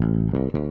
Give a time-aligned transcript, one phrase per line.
[0.00, 0.67] Mm-hmm.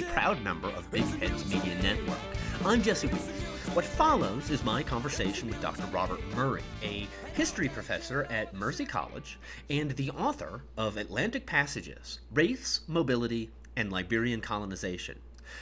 [0.00, 2.18] A proud member of Big Heads Media Network.
[2.64, 3.28] I'm Jesse Weeks.
[3.74, 5.84] What follows is my conversation with Dr.
[5.92, 12.80] Robert Murray, a history professor at Mercy College and the author of Atlantic Passages Race,
[12.86, 15.18] Mobility, and Liberian Colonization.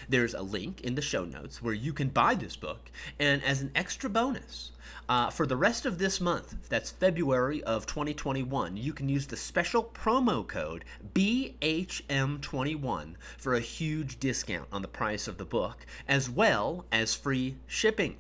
[0.09, 3.61] There's a link in the show notes where you can buy this book, and as
[3.63, 4.71] an extra bonus,
[5.09, 9.37] uh, for the rest of this month, that's February of 2021, you can use the
[9.37, 16.29] special promo code BHM21 for a huge discount on the price of the book, as
[16.29, 18.19] well as free shipping.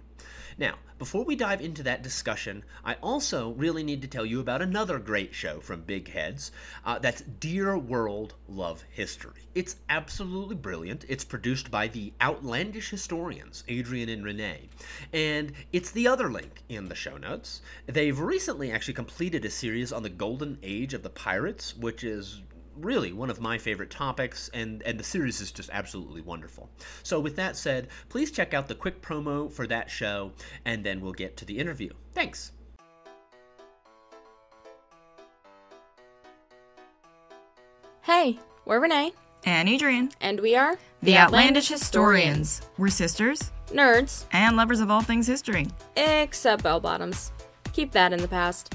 [0.57, 4.63] Now, before we dive into that discussion, I also really need to tell you about
[4.63, 6.51] another great show from Big Heads.
[6.85, 9.49] Uh, that's Dear World Love History.
[9.55, 11.05] It's absolutely brilliant.
[11.09, 14.69] It's produced by the outlandish historians, Adrian and Renee.
[15.13, 17.63] And it's the other link in the show notes.
[17.87, 22.43] They've recently actually completed a series on the golden age of the pirates, which is
[22.81, 26.71] really one of my favorite topics, and, and the series is just absolutely wonderful.
[27.03, 30.33] So, with that said, please check out the quick promo for that show,
[30.65, 31.91] and then we'll get to the interview.
[32.15, 32.53] Thanks.
[38.03, 39.13] Hey, we're Renee,
[39.45, 42.63] and Adrian, and we are the, Outlandish Historians.
[42.79, 45.67] We're sisters Nerds, and lovers of all things history.
[45.97, 47.33] except bell bottoms.
[47.73, 48.75] Keep that in the past.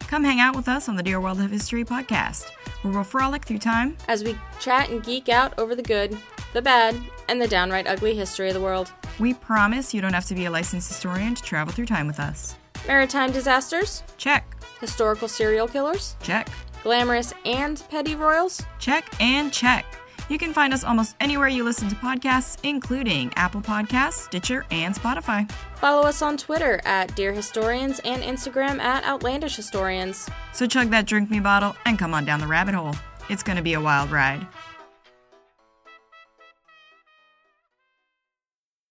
[0.00, 2.50] Come hang out with us on the Dear World of History podcast,
[2.84, 6.16] where we'll frolic through time As we chat and geek out over the good,
[6.52, 6.94] the bad,
[7.28, 8.92] and the downright ugly history of the world.
[9.18, 12.20] We promise you don't have to be a licensed historian to travel through time with
[12.20, 12.54] us.
[12.86, 14.44] Maritime disasters, Check,
[14.80, 16.48] historical serial killers, check,
[16.82, 18.62] glamorous and petty royals.
[18.78, 19.86] check, and check.
[20.28, 24.94] You can find us almost anywhere you listen to podcasts, including Apple Podcasts, Stitcher, and
[24.94, 25.50] Spotify.
[25.76, 30.28] Follow us on Twitter at Dear Historians and Instagram at Outlandish Historians.
[30.52, 32.94] So chug that drink me bottle and come on down the rabbit hole.
[33.28, 34.46] It's going to be a wild ride.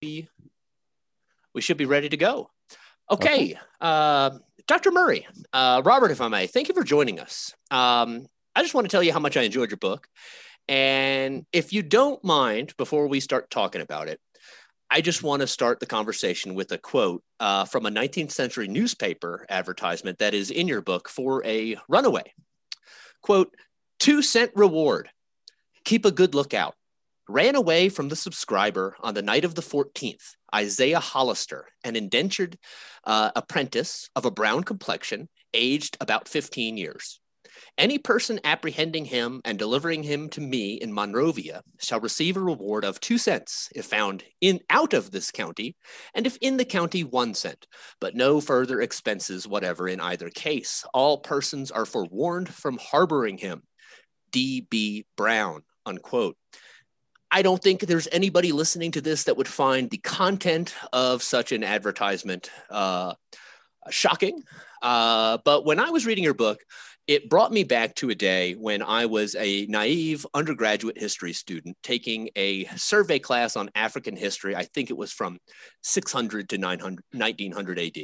[0.04, 0.28] we
[1.54, 2.50] we should be ready to go.
[3.10, 4.30] Okay, uh,
[4.66, 4.90] Dr.
[4.90, 7.54] Murray, uh, Robert, if I may, thank you for joining us.
[7.70, 10.08] Um, I just want to tell you how much I enjoyed your book.
[10.68, 14.20] And if you don't mind, before we start talking about it,
[14.90, 18.68] I just want to start the conversation with a quote uh, from a 19th century
[18.68, 22.32] newspaper advertisement that is in your book for a runaway.
[23.22, 23.54] Quote,
[23.98, 25.08] two cent reward.
[25.84, 26.74] Keep a good lookout
[27.28, 32.58] ran away from the subscriber on the night of the 14th, Isaiah Hollister, an indentured
[33.04, 37.20] uh, apprentice of a brown complexion, aged about 15 years.
[37.76, 42.84] Any person apprehending him and delivering him to me in Monrovia shall receive a reward
[42.84, 45.76] of two cents if found in out of this county,
[46.14, 47.66] and if in the county one cent,
[48.00, 50.84] but no further expenses whatever in either case.
[50.94, 53.62] All persons are forewarned from harboring him.
[54.30, 55.06] D.B.
[55.16, 56.36] Brown, unquote.
[57.30, 61.50] I don't think there's anybody listening to this that would find the content of such
[61.50, 63.14] an advertisement uh,
[63.90, 64.42] shocking.
[64.82, 66.60] Uh, but when I was reading your book,
[67.06, 71.76] it brought me back to a day when I was a naive undergraduate history student
[71.82, 74.56] taking a survey class on African history.
[74.56, 75.38] I think it was from
[75.82, 77.98] 600 to 900, 1900 AD.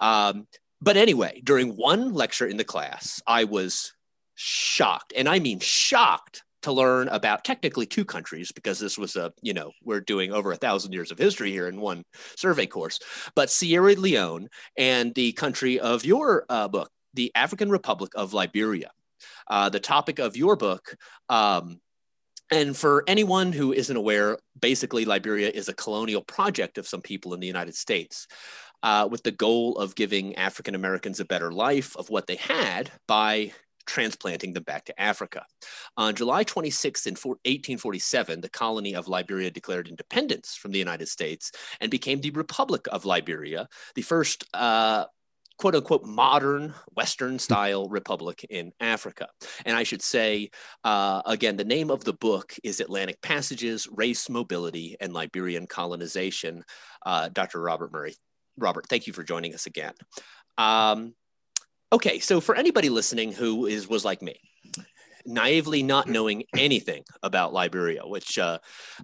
[0.00, 0.46] Um,
[0.80, 3.92] but anyway, during one lecture in the class, I was
[4.34, 9.32] shocked, and I mean shocked to learn about technically two countries because this was a
[9.42, 12.04] you know we're doing over a thousand years of history here in one
[12.36, 13.00] survey course
[13.34, 14.48] but sierra leone
[14.78, 18.90] and the country of your uh, book the african republic of liberia
[19.48, 20.96] uh, the topic of your book
[21.28, 21.80] um,
[22.50, 27.34] and for anyone who isn't aware basically liberia is a colonial project of some people
[27.34, 28.26] in the united states
[28.82, 32.90] uh, with the goal of giving african americans a better life of what they had
[33.06, 33.52] by
[33.86, 35.44] transplanting them back to Africa.
[35.96, 41.52] On July 26, in 1847, the colony of Liberia declared independence from the United States
[41.80, 45.04] and became the Republic of Liberia, the first uh,
[45.58, 49.28] quote unquote modern Western style republic in Africa.
[49.64, 50.50] And I should say,
[50.84, 56.64] uh, again, the name of the book is Atlantic Passages, Race, Mobility, and Liberian Colonization.
[57.04, 57.60] Uh, Dr.
[57.60, 58.14] Robert Murray.
[58.56, 59.94] Robert, thank you for joining us again.
[60.58, 61.14] Um,
[61.92, 64.38] okay, so for anybody listening who is was like me,
[65.24, 68.58] naively not knowing anything about Liberia, which uh,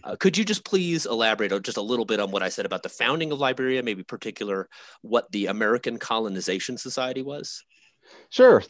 [0.04, 2.82] uh, could you just please elaborate just a little bit on what I said about
[2.82, 4.68] the founding of Liberia, maybe particular
[5.02, 7.64] what the American Colonization Society was?
[8.30, 8.62] Sure.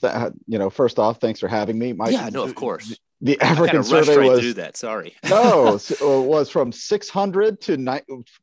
[0.47, 1.93] you know, first off, thanks for having me.
[1.93, 4.76] My, yeah, no, of course the African survey right was that.
[4.76, 8.00] Sorry, no, uh, was from 600 to ni-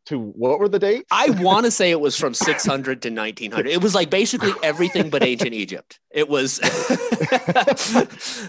[0.08, 1.08] to what were the dates?
[1.12, 3.68] I want to say it was from 600 to 1900.
[3.68, 6.00] It was like basically everything but ancient Egypt.
[6.12, 6.60] It was.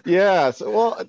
[0.05, 1.01] yes, well,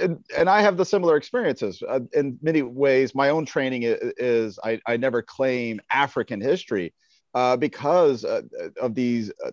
[0.00, 3.14] and, and, I have the similar experiences uh, in many ways.
[3.14, 6.92] My own training is, is I, I never claim African history
[7.34, 8.42] uh, because uh,
[8.80, 9.32] of these.
[9.44, 9.50] Uh,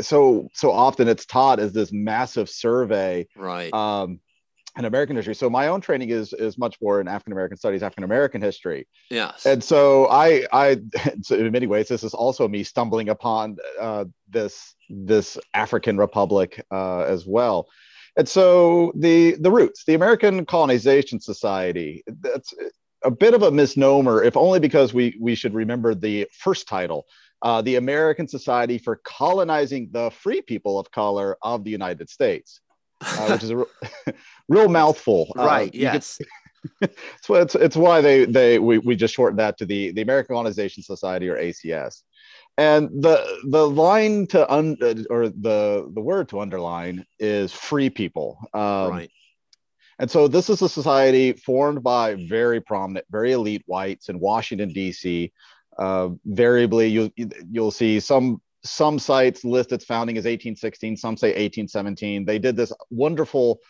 [0.00, 3.72] so so often it's taught as this massive survey, right?
[3.72, 4.20] Um,
[4.78, 5.34] in American history.
[5.34, 8.86] So my own training is is much more in African American studies, African American history.
[9.10, 9.44] Yes.
[9.44, 10.78] And so I I
[11.22, 16.64] so in many ways this is also me stumbling upon uh, this this African Republic
[16.70, 17.66] uh, as well.
[18.16, 22.54] And so the the roots, the American Colonization Society, that's
[23.04, 27.06] a bit of a misnomer, if only because we we should remember the first title,
[27.42, 32.60] uh, the American Society for Colonizing the Free People of Color of the United States,
[33.00, 33.68] uh, which is a real,
[34.48, 35.32] real mouthful.
[35.38, 35.74] Uh, right.
[35.74, 36.18] yes.
[37.22, 40.34] so it's, it's why they they we, we just shortened that to the the American
[40.34, 42.02] Colonization Society or ACS.
[42.56, 44.76] And the the line to un
[45.08, 48.36] or the the word to underline is free people.
[48.52, 49.10] Um, right.
[49.98, 54.72] And so this is a society formed by very prominent, very elite whites in Washington
[54.72, 55.32] D.C.
[55.76, 57.12] Uh, variably, you
[57.50, 62.24] you'll see some some sites list its founding as 1816, some say 1817.
[62.24, 63.60] They did this wonderful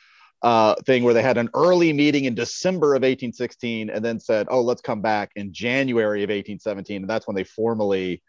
[0.42, 4.46] uh, thing where they had an early meeting in December of 1816 and then said,
[4.50, 8.22] "Oh, let's come back in January of 1817," and that's when they formally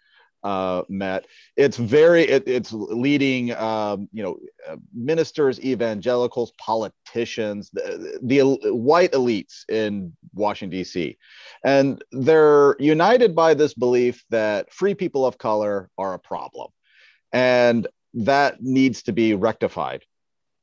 [0.43, 1.25] uh, met.
[1.55, 4.37] It's very it, it's leading um, you know
[4.67, 11.17] uh, ministers, evangelicals, politicians, the, the white elites in Washington D.C.
[11.63, 16.69] and they're united by this belief that free people of color are a problem,
[17.31, 20.03] and that needs to be rectified.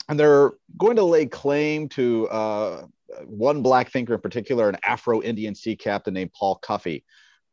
[0.09, 2.87] And they're going to lay claim to uh,
[3.25, 7.03] one black thinker in particular, an Afro-Indian sea captain named Paul Cuffe,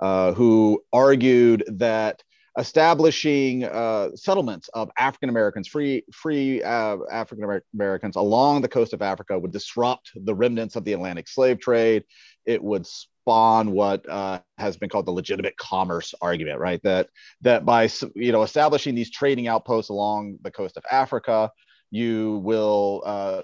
[0.03, 2.21] uh, who argued that
[2.59, 9.01] establishing uh, settlements of African Americans, free free uh, African Americans along the coast of
[9.01, 12.03] Africa would disrupt the remnants of the Atlantic slave trade.
[12.45, 16.81] It would spawn what uh, has been called the legitimate commerce argument, right?
[16.83, 17.07] That
[17.39, 21.49] that by you know establishing these trading outposts along the coast of Africa,
[21.91, 23.41] you will uh,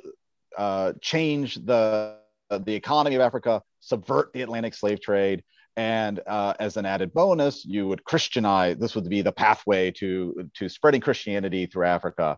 [0.58, 2.18] uh, change the
[2.50, 5.42] the economy of Africa, subvert the Atlantic slave trade,
[5.80, 8.78] and uh, as an added bonus, you would Christianize.
[8.78, 12.38] This would be the pathway to to spreading Christianity through Africa.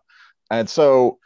[0.52, 1.18] And so,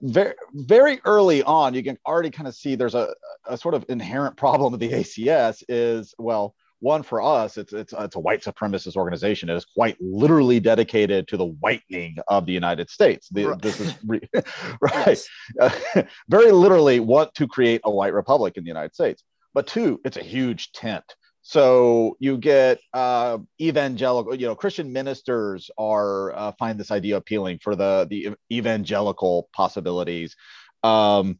[0.00, 3.12] very very early on, you can already kind of see there's a,
[3.48, 5.64] a sort of inherent problem with the ACS.
[5.68, 9.50] Is well, one for us, it's it's it's a white supremacist organization.
[9.50, 13.28] It is quite literally dedicated to the whitening of the United States.
[13.32, 13.60] The, right.
[13.60, 14.30] This is re-
[14.80, 15.20] right,
[15.60, 15.70] uh,
[16.28, 19.24] very literally want to create a white republic in the United States.
[19.54, 21.04] But two, it's a huge tent
[21.46, 27.58] so you get uh, evangelical, you know, Christian ministers are uh, find this idea appealing
[27.62, 30.36] for the the evangelical possibilities.
[30.82, 31.38] Um,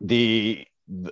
[0.00, 0.66] the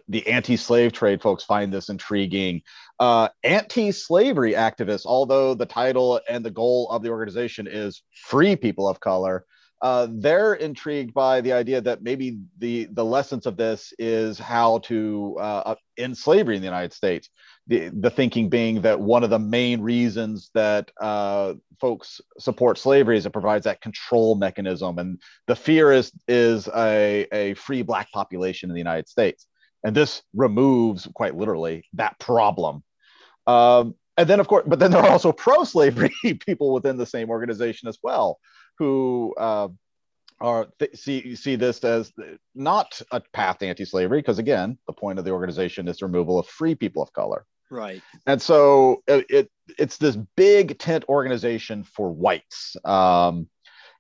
[0.09, 2.63] the anti-slave trade folks find this intriguing.
[2.99, 8.89] Uh, anti-slavery activists, although the title and the goal of the organization is free people
[8.89, 9.45] of color,
[9.83, 14.79] uh, they're intrigued by the idea that maybe the the lessons of this is how
[14.79, 17.29] to uh, end slavery in the United States
[17.67, 23.17] the, the thinking being that one of the main reasons that uh, folks support slavery
[23.17, 24.99] is it provides that control mechanism.
[24.99, 29.47] And the fear is is a, a free black population in the united states.
[29.85, 32.83] And this removes quite literally that problem.
[33.47, 36.15] Um, and then of course but then there are also pro-slavery
[36.47, 38.39] people within the same organization as well
[38.79, 39.69] who uh,
[40.41, 42.13] are th- see see this as
[42.55, 46.39] not a path to anti-slavery because again the point of the organization is the removal
[46.39, 48.03] of free people of color Right.
[48.27, 52.77] And so it, it it's this big tent organization for whites.
[52.85, 53.49] Um,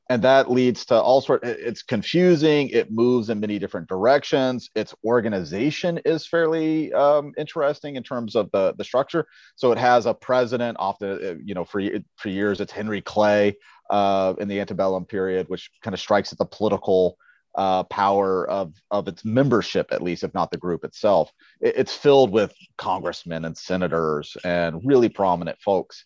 [0.08, 4.94] and that leads to all sort it's confusing it moves in many different directions its
[5.04, 10.14] organization is fairly um, interesting in terms of the the structure so it has a
[10.14, 11.82] president often uh, you know for
[12.16, 13.56] for years it's henry clay
[13.90, 17.18] uh, in the antebellum period which kind of strikes at the political
[17.56, 21.94] uh, power of of its membership at least if not the group itself it, it's
[21.94, 26.04] filled with congressmen and senators and really prominent folks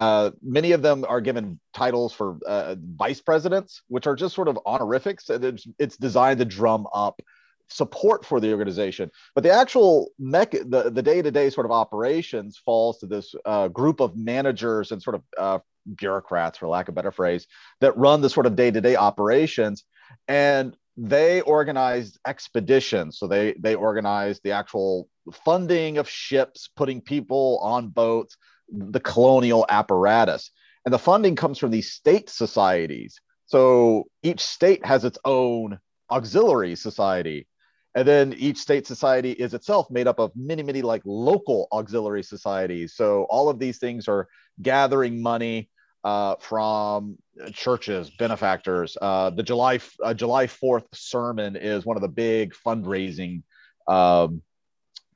[0.00, 4.48] uh, many of them are given titles for uh, vice presidents, which are just sort
[4.48, 5.30] of honorifics.
[5.30, 7.22] It's, it's designed to drum up
[7.68, 9.10] support for the organization.
[9.34, 14.00] But the actual mech, the, the day-to-day sort of operations falls to this uh, group
[14.00, 15.58] of managers and sort of uh,
[15.96, 17.46] bureaucrats, for lack of a better phrase,
[17.80, 19.84] that run the sort of day-to-day operations.
[20.28, 23.18] And they organized expeditions.
[23.18, 25.08] So they they organized the actual
[25.44, 28.36] funding of ships, putting people on boats,
[28.68, 30.50] the colonial apparatus.
[30.84, 33.20] And the funding comes from these state societies.
[33.46, 35.78] So each state has its own
[36.10, 37.46] auxiliary society.
[37.94, 42.22] And then each state society is itself made up of many, many like local auxiliary
[42.22, 42.94] societies.
[42.94, 44.28] So all of these things are
[44.60, 45.68] gathering money
[46.04, 47.16] uh, from
[47.52, 48.96] churches, benefactors.
[49.00, 53.42] Uh, the July uh, July Fourth sermon is one of the big fundraising
[53.86, 54.42] um,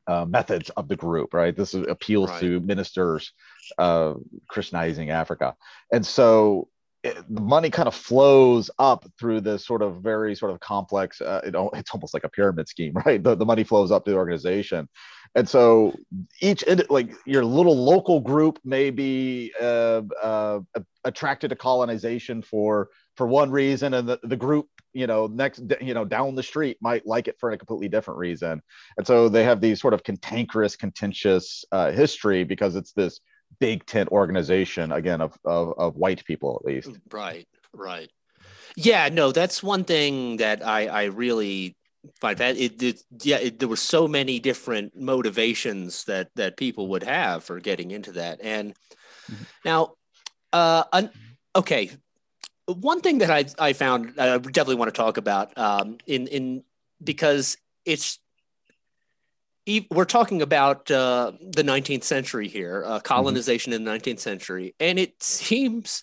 [0.06, 1.56] uh, methods of the group, right?
[1.56, 2.40] This appeals right.
[2.40, 3.32] to ministers
[3.78, 4.14] uh,
[4.48, 5.56] Christianizing Africa.
[5.92, 6.68] And so
[7.28, 11.40] the money kind of flows up through this sort of very sort of complex, uh,
[11.44, 13.22] it, it's almost like a pyramid scheme, right?
[13.22, 14.88] The, the money flows up to the organization.
[15.34, 15.94] And so
[16.40, 20.60] each, like your little local group may be uh, uh,
[21.04, 25.94] attracted to colonization for for one reason and the, the group you know next you
[25.94, 28.60] know down the street might like it for a completely different reason
[28.98, 33.20] and so they have these sort of cantankerous contentious uh, history because it's this
[33.58, 36.90] big tent organization again of, of of white people at least.
[37.10, 38.10] Right right.
[38.76, 41.76] Yeah no that's one thing that i i really
[42.20, 46.88] find that it, it yeah it, there were so many different motivations that that people
[46.88, 48.40] would have for getting into that.
[48.42, 48.74] And
[49.30, 49.44] mm-hmm.
[49.64, 49.94] now
[50.52, 51.10] uh un,
[51.54, 51.90] okay
[52.66, 56.64] one thing that I, I found I definitely want to talk about um, in in
[57.02, 58.18] because it's
[59.90, 63.02] we're talking about uh, the 19th century here, uh, mm-hmm.
[63.02, 63.86] colonization mm-hmm.
[63.86, 66.02] in the 19th century, and it seems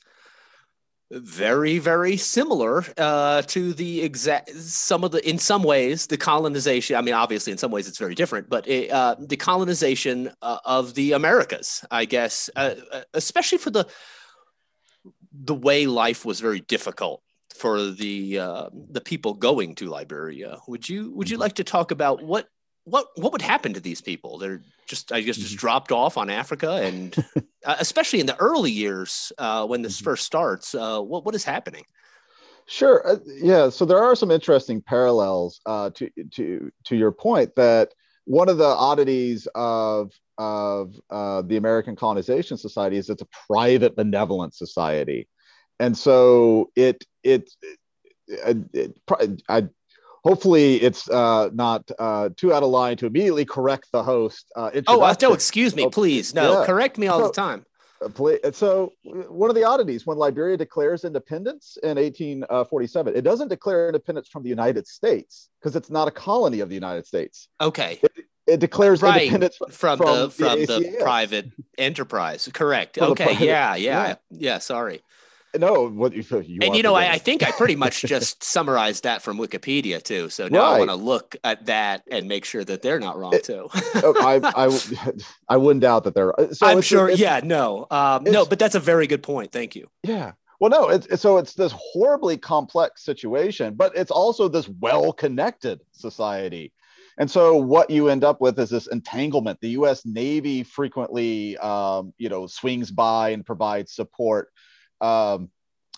[1.12, 6.96] very very similar uh, to the exact some of the in some ways the colonization.
[6.96, 10.58] I mean, obviously in some ways it's very different, but it, uh, the colonization uh,
[10.65, 12.75] of the Americas, I guess, uh,
[13.13, 13.88] especially for the
[15.32, 17.22] the way life was very difficult
[17.55, 20.58] for the uh, the people going to Liberia.
[20.67, 21.41] Would you would you mm-hmm.
[21.41, 22.48] like to talk about what
[22.86, 24.38] what what would happen to these people?
[24.38, 25.58] They're just I guess just mm-hmm.
[25.58, 27.16] dropped off on Africa, and
[27.66, 30.06] uh, especially in the early years uh, when this mm-hmm.
[30.06, 31.84] first starts, uh, what what is happening?
[32.66, 33.06] Sure.
[33.08, 33.70] Uh, yeah.
[33.70, 37.94] So there are some interesting parallels uh, to to to your point that
[38.25, 43.96] one of the oddities of of uh, the American Colonization Society is it's a private
[43.96, 45.28] benevolent society,
[45.80, 47.50] and so it it,
[48.28, 49.02] it, it
[49.50, 49.68] I,
[50.24, 54.51] hopefully it's uh, not uh, too out of line to immediately correct the host.
[54.56, 56.34] Uh, oh, uh, no, excuse me, oh, please.
[56.34, 56.65] No, yeah.
[56.65, 57.65] correct me all so, the time.
[58.01, 63.88] Uh, so one of the oddities when Liberia declares independence in 1847, it doesn't declare
[63.88, 67.48] independence from the United States because it's not a colony of the United States.
[67.62, 68.00] Okay.
[68.03, 68.12] It,
[68.46, 69.22] it declares right.
[69.22, 72.50] independence from, from, the from the, the private enterprise.
[72.53, 72.98] Correct.
[72.98, 73.25] From okay.
[73.25, 74.58] Private, yeah, yeah, yeah, yeah.
[74.58, 75.01] Sorry.
[75.56, 79.04] No, what you, you and you know, I, I, think I pretty much just summarized
[79.04, 80.30] that from Wikipedia too.
[80.30, 80.76] So now right.
[80.76, 83.70] I want to look at that and make sure that they're not wrong too.
[83.96, 85.14] Oh, I, I,
[85.50, 86.34] I wouldn't doubt that they're.
[86.54, 87.12] So I'm sure.
[87.12, 87.42] yeah.
[87.44, 87.86] No.
[87.92, 88.46] Um, no.
[88.46, 89.52] But that's a very good point.
[89.52, 89.90] Thank you.
[90.02, 90.32] Yeah.
[90.60, 90.90] Well, no.
[90.90, 96.74] It's, it's so it's this horribly complex situation, but it's also this well-connected society.
[97.20, 99.62] And so what you end up with is this entanglement.
[99.62, 100.04] The U.S.
[100.04, 104.50] Navy frequently, um, you know, swings by and provides support
[105.04, 105.50] um,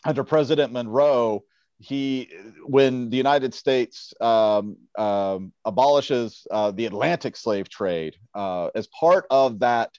[0.03, 1.43] under President Monroe,
[1.77, 2.29] he
[2.65, 9.25] when the United States um, um, abolishes uh, the Atlantic slave trade uh, as part
[9.29, 9.91] of that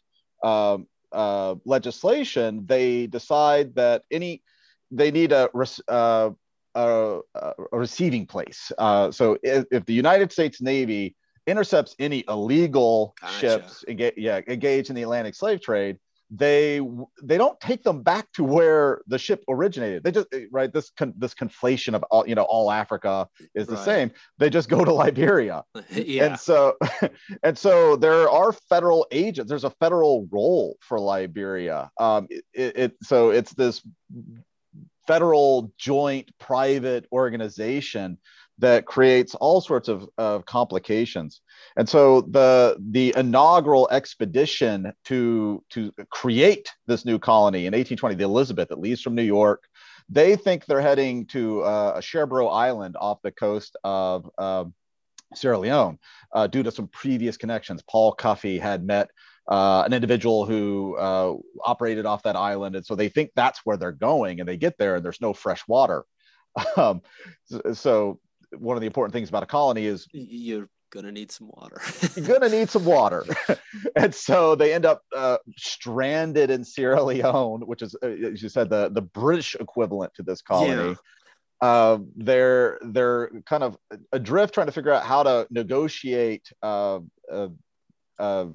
[0.42, 4.42] um, uh, legislation, they decide that any
[4.90, 5.48] they need a,
[5.88, 6.30] uh,
[6.74, 8.72] a, a receiving place.
[8.78, 13.38] Uh, so if, if, the United States Navy intercepts any illegal gotcha.
[13.38, 15.98] ships engage, yeah, engaged in the Atlantic slave trade,
[16.30, 16.80] they
[17.22, 20.02] they don't take them back to where the ship originated.
[20.02, 23.76] They just right this con, this conflation of all you know all africa is the
[23.76, 23.84] right.
[23.84, 24.10] same.
[24.38, 25.64] They just go to liberia.
[25.90, 26.26] Yeah.
[26.26, 26.76] and so
[27.42, 29.48] and so there are federal agents.
[29.48, 31.90] There's a federal role for liberia.
[31.98, 33.82] Um it, it so it's this
[35.06, 38.18] federal joint private organization
[38.58, 41.40] that creates all sorts of, of complications.
[41.76, 48.24] And so the the inaugural expedition to to create this new colony in 1820, the
[48.24, 49.64] Elizabeth, that leaves from New York,
[50.08, 54.64] they think they're heading to uh, Sherbro Island off the coast of uh,
[55.34, 55.98] Sierra Leone
[56.32, 57.82] uh, due to some previous connections.
[57.82, 59.10] Paul Cuffe had met
[59.48, 61.34] uh, an individual who uh,
[61.64, 62.76] operated off that island.
[62.76, 64.40] And so they think that's where they're going.
[64.40, 66.04] And they get there and there's no fresh water.
[66.78, 67.02] Um,
[67.74, 68.18] so
[68.52, 71.80] one of the important things about a colony is you're gonna need some water.
[72.16, 73.24] you're gonna need some water,
[73.96, 78.48] and so they end up uh, stranded in Sierra Leone, which is, uh, as you
[78.48, 80.90] said, the the British equivalent to this colony.
[80.90, 80.94] Yeah.
[81.62, 83.78] Uh, they're they're kind of
[84.12, 87.00] adrift, trying to figure out how to negotiate uh,
[87.32, 87.48] uh,
[88.18, 88.46] uh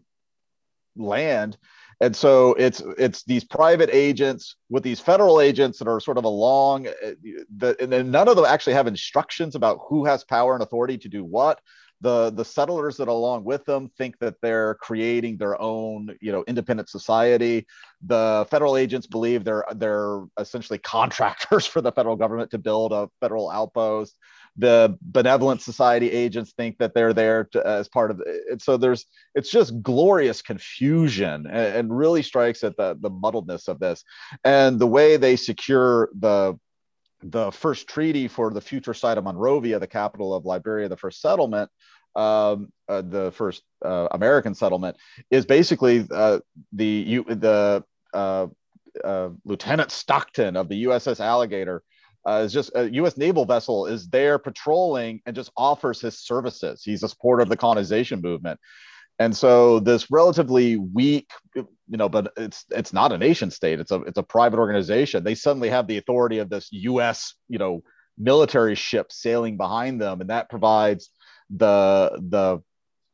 [0.95, 1.57] land
[2.01, 6.25] and so it's it's these private agents with these federal agents that are sort of
[6.25, 7.12] along uh,
[7.58, 10.98] the, and then none of them actually have instructions about who has power and authority
[10.98, 11.62] to do what
[12.01, 16.43] the the settlers that along with them think that they're creating their own you know
[16.48, 17.65] independent society
[18.05, 23.10] the federal agents believe they're they're essentially contractors for the federal government to build a
[23.22, 24.17] federal outpost
[24.58, 28.62] the benevolent society agents think that they're there to, as part of it.
[28.62, 33.79] So there's it's just glorious confusion and, and really strikes at the the muddledness of
[33.79, 34.03] this
[34.43, 36.60] and the way they secure the
[37.23, 41.21] the first treaty for the future site of Monrovia, the capital of Liberia, the first
[41.21, 41.69] settlement,
[42.15, 44.97] um, uh, the first uh, American settlement,
[45.29, 46.39] is basically uh,
[46.73, 48.47] the you, the uh,
[49.03, 51.83] uh, Lieutenant Stockton of the USS Alligator
[52.27, 53.17] uh, is just a U.S.
[53.17, 56.83] naval vessel is there patrolling and just offers his services.
[56.83, 58.59] He's a supporter of the colonization movement,
[59.19, 61.29] and so this relatively weak,
[61.91, 63.81] you know, but it's it's not a nation state.
[63.81, 65.25] It's a it's a private organization.
[65.25, 67.36] They suddenly have the authority of this U.S.
[67.50, 67.83] you know
[68.17, 71.10] military ship sailing behind them, and that provides
[71.50, 72.63] the the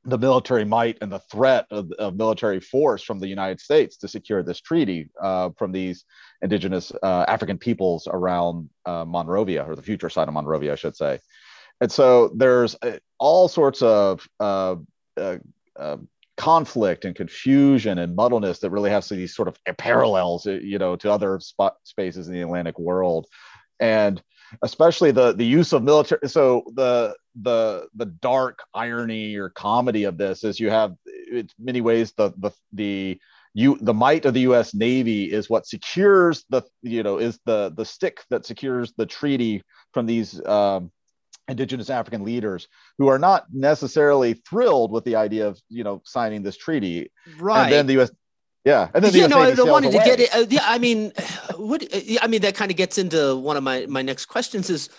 [0.06, 4.08] the military might and the threat of, of, military force from the United States to
[4.08, 6.06] secure this treaty uh, from these
[6.42, 10.96] indigenous uh, African peoples around uh, Monrovia, or the future site of Monrovia, I should
[10.96, 11.20] say.
[11.82, 14.76] And so there's uh, all sorts of uh,
[15.18, 15.38] uh,
[16.38, 21.12] conflict and confusion and muddleness that really has these sort of parallels, you know, to
[21.12, 23.28] other spot spaces in the Atlantic world.
[23.80, 24.22] And
[24.62, 30.18] especially the the use of military so the the the dark irony or comedy of
[30.18, 30.96] this is you have
[31.30, 33.20] in many ways the the the
[33.54, 34.74] you the might of the U.S.
[34.74, 39.64] Navy is what secures the you know is the the stick that secures the treaty
[39.94, 40.92] from these um,
[41.48, 46.44] indigenous African leaders who are not necessarily thrilled with the idea of you know signing
[46.44, 47.12] this treaty.
[47.40, 47.64] Right.
[47.64, 48.12] And then the U.S.
[48.66, 50.04] Yeah, and then the yeah, no, I wanted away.
[50.04, 50.36] to get it.
[50.36, 51.14] Uh, yeah, I mean,
[51.56, 51.84] what?
[52.22, 54.90] I mean, that kind of gets into one of my my next questions is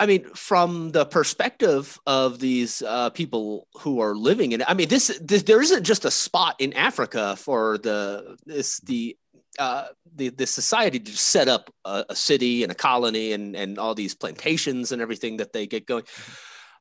[0.00, 4.88] I mean, from the perspective of these uh, people who are living in, I mean,
[4.88, 9.18] this, this, there isn't just a spot in Africa for the this the
[9.58, 13.78] uh, the the society to set up a, a, city and a colony and and
[13.78, 16.04] all these plantations and everything that they get going.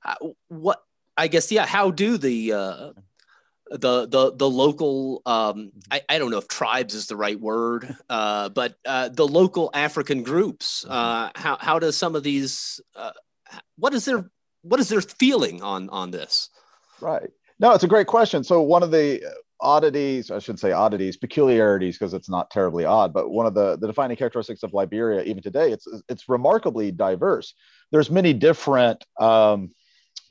[0.05, 0.15] Uh,
[0.47, 0.81] what
[1.17, 1.65] I guess, yeah.
[1.65, 2.91] How do the uh,
[3.71, 7.95] the the the local um, I, I don't know if tribes is the right word
[8.09, 10.91] uh, but uh, the local African groups mm-hmm.
[10.91, 13.11] uh, how how does some of these uh,
[13.77, 14.29] what is their
[14.61, 16.49] what is their feeling on on this
[16.99, 17.29] right
[17.59, 19.21] no it's a great question so one of the
[19.61, 23.77] oddities I should say oddities peculiarities because it's not terribly odd but one of the
[23.77, 27.53] the defining characteristics of Liberia even today it's it's remarkably diverse.
[27.91, 29.71] There's many different um,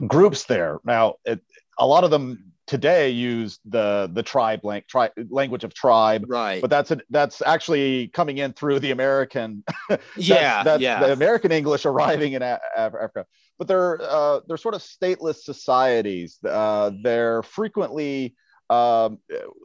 [0.06, 0.78] groups there.
[0.84, 1.40] Now it,
[1.78, 6.60] a lot of them today use the the tribe lang- tri- language of tribe right.
[6.60, 11.00] but that's a, that's actually coming in through the american that's, yeah that's yeah.
[11.00, 13.24] The american english arriving in a- africa.
[13.58, 16.38] But they're uh, they're sort of stateless societies.
[16.44, 18.36] Uh, they're frequently
[18.70, 19.18] um,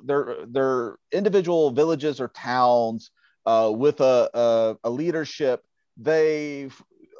[0.05, 3.11] they're they're individual villages or towns
[3.45, 5.63] uh, with a, a, a leadership
[5.97, 6.69] they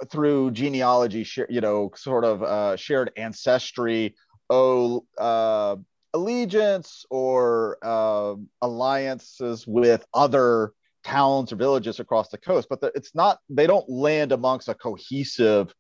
[0.10, 4.16] through genealogy you know sort of uh, shared ancestry
[4.50, 5.76] owe uh,
[6.14, 13.14] allegiance or uh, alliances with other towns or villages across the coast, but the, it's
[13.14, 15.74] not, they don't land amongst a cohesive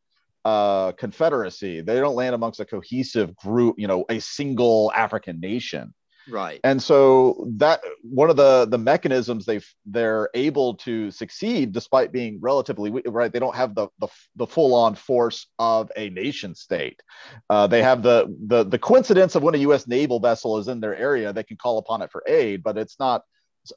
[0.45, 1.81] uh, confederacy.
[1.81, 5.93] They don't land amongst a cohesive group, you know, a single African nation.
[6.29, 6.61] Right.
[6.63, 12.39] And so that one of the the mechanisms they they're able to succeed despite being
[12.41, 17.01] relatively right they don't have the the, the full on force of a nation state.
[17.49, 20.79] Uh, they have the, the the coincidence of when a u.s naval vessel is in
[20.79, 23.23] their area they can call upon it for aid but it's not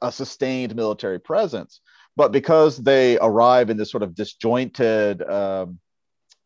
[0.01, 1.81] a sustained military presence.
[2.15, 5.79] But because they arrive in this sort of disjointed um,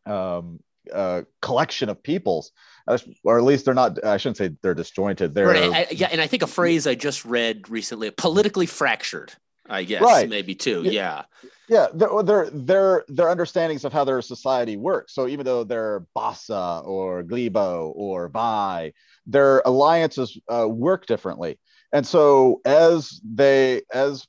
[0.06, 0.60] um,
[0.92, 2.50] uh, collection of peoples,
[2.88, 4.04] uh, or at least they're not.
[4.04, 5.34] I shouldn't say they're disjointed.
[5.34, 9.32] They're Right, I- yeah, and I think a phrase I just read recently, politically fractured.
[9.68, 10.28] I guess Right.
[10.28, 10.82] maybe too.
[10.84, 11.22] Yeah.
[11.68, 11.86] Yeah.
[11.94, 16.84] their, their their their understandings of how their society works so even though they're bassa
[16.84, 18.92] or grebo or vai
[19.24, 21.58] their alliances uh, work differently
[21.92, 24.26] and so as they as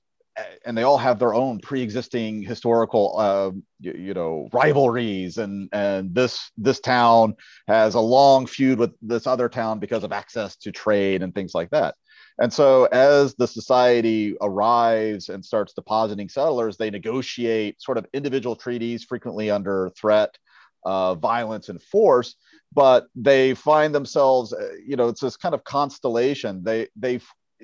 [0.65, 6.13] and they all have their own pre-existing historical uh, you, you know rivalries and and
[6.15, 7.36] this this town
[7.67, 11.54] has a long feud with this other town because of access to trade and things
[11.54, 11.96] like that
[12.39, 18.56] and so, as the society arrives and starts depositing settlers, they negotiate sort of individual
[18.56, 20.36] treaties, frequently under threat,
[20.84, 22.36] uh, violence, and force.
[22.74, 26.63] But they find themselves, uh, you know, it's this kind of constellation.
[26.63, 27.19] They they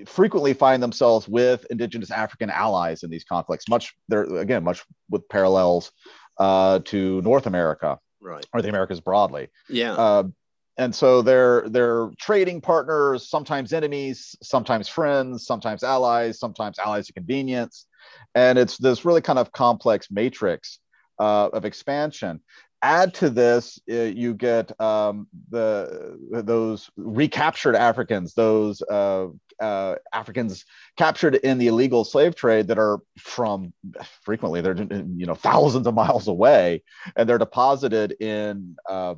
[0.05, 3.67] frequently find themselves with indigenous African allies in these conflicts.
[3.67, 5.91] Much there again, much with parallels
[6.39, 8.45] uh, to North America Right.
[8.53, 9.49] or the Americas broadly.
[9.69, 9.93] Yeah.
[9.93, 10.23] Uh,
[10.77, 17.15] and so they're they're trading partners, sometimes enemies, sometimes friends, sometimes allies, sometimes allies of
[17.15, 17.85] convenience,
[18.33, 20.79] and it's this really kind of complex matrix
[21.19, 22.39] uh, of expansion.
[22.81, 29.27] Add to this, uh, you get um, the those recaptured Africans, those uh,
[29.59, 30.63] uh, Africans
[30.97, 33.73] captured in the illegal slave trade that are from
[34.23, 36.83] frequently they're you know thousands of miles away,
[37.17, 39.15] and they're deposited in uh,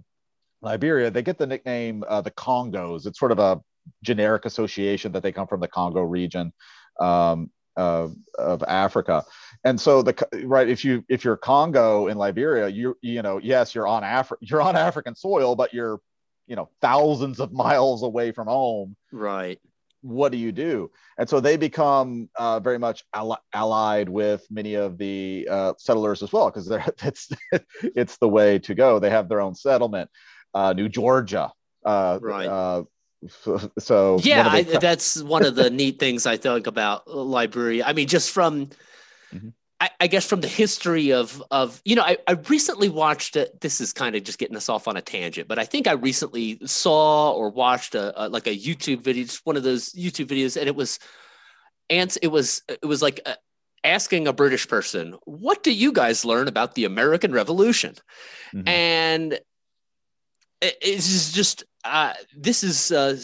[0.62, 3.06] Liberia, they get the nickname uh, the Congos.
[3.06, 3.62] It's sort of a
[4.04, 6.54] generic association that they come from the Congo region
[7.00, 9.24] um, of, of Africa.
[9.64, 13.76] And so the right, if you if you're Congo in Liberia, you you know yes
[13.76, 16.00] you're on Afri- you're on African soil, but you're
[16.48, 19.60] you know thousands of miles away from home right.
[20.02, 20.90] what do you do?
[21.18, 23.04] And so they become uh, very much
[23.54, 26.70] allied with many of the uh, settlers as well, because
[27.04, 27.30] it's
[27.84, 28.98] it's the way to go.
[28.98, 30.10] They have their own settlement,
[30.54, 31.52] uh, New Georgia.
[31.86, 32.48] Uh, Right.
[32.48, 32.84] Uh,
[33.80, 38.08] so Yeah, I, that's one of the neat things I think about Liberia I mean,
[38.08, 38.70] just from,
[39.34, 39.54] Mhm.
[39.80, 43.36] I, I guess, from the history of of you know, I, I recently watched.
[43.36, 45.88] A, this is kind of just getting us off on a tangent, but I think
[45.88, 49.92] I recently saw or watched a, a like a YouTube video, just one of those
[49.94, 51.00] YouTube videos, and it was,
[51.90, 53.22] ants it was it was like.
[53.26, 53.36] uh
[53.84, 57.96] Asking a British person, what do you guys learn about the American Revolution?
[58.54, 58.68] Mhm.
[58.70, 59.40] And
[60.62, 63.18] it's just uh, this is uh,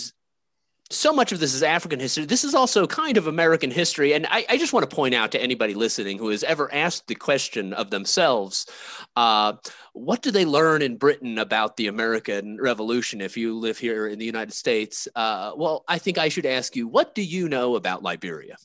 [0.89, 2.25] so much of this is African history.
[2.25, 4.13] This is also kind of American history.
[4.13, 7.07] And I, I just want to point out to anybody listening who has ever asked
[7.07, 8.67] the question of themselves,
[9.15, 9.53] uh,
[9.93, 14.17] what do they learn in Britain about the American Revolution if you live here in
[14.17, 15.07] the United States?
[15.15, 18.55] Uh, well, I think I should ask you, what do you know about Liberia?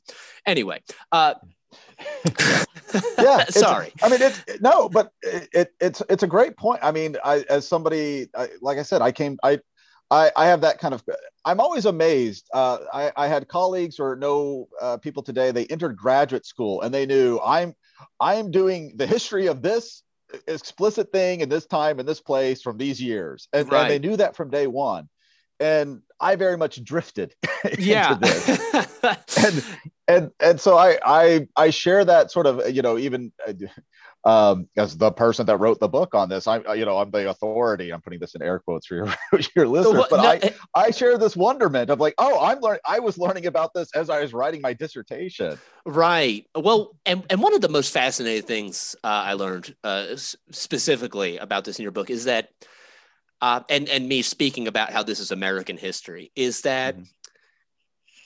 [0.46, 0.80] Anyway,
[1.10, 1.34] uh,
[3.18, 3.92] yeah sorry.
[4.02, 6.80] i mean it's no but it, it, it's it's a great point.
[6.82, 9.60] I mean i as somebody I, like i said i came i
[10.10, 11.02] I, I have that kind of
[11.46, 12.46] i'm always amazed.
[12.52, 16.92] Uh, I, I had colleagues or know uh, people today they entered graduate school and
[16.92, 17.74] they knew i'm
[18.20, 20.02] i'm doing the history of this
[20.46, 23.48] explicit thing in this time in this place from these years.
[23.52, 25.08] And, and they knew that from day one.
[25.60, 27.34] And i very much drifted
[27.78, 28.18] yeah.
[29.44, 29.64] and
[30.16, 33.52] and and so I I I share that sort of you know even uh,
[34.24, 37.10] um, as the person that wrote the book on this I uh, you know I'm
[37.10, 39.14] the authority I'm putting this in air quotes for your
[39.56, 42.80] your listeners Well, but no, I I share this wonderment of like oh I'm learning
[42.86, 46.46] I was learning about this as I was writing my dissertation Right.
[46.54, 51.64] Well, and, and one of the most fascinating things uh, I learned uh, specifically about
[51.64, 52.50] this in your book is that,
[53.40, 57.08] uh, and and me speaking about how this is American history, is that Mhm.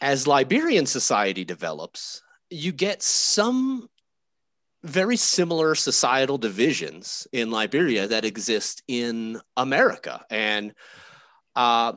[0.00, 3.88] As Liberian society develops, you get some
[4.82, 10.74] very similar societal divisions in Liberia that exist in America, and
[11.56, 11.92] uh,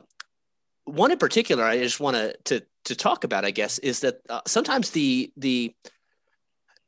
[0.84, 4.40] one in particular I just want to to talk about, I guess, is that uh,
[4.46, 5.74] sometimes the the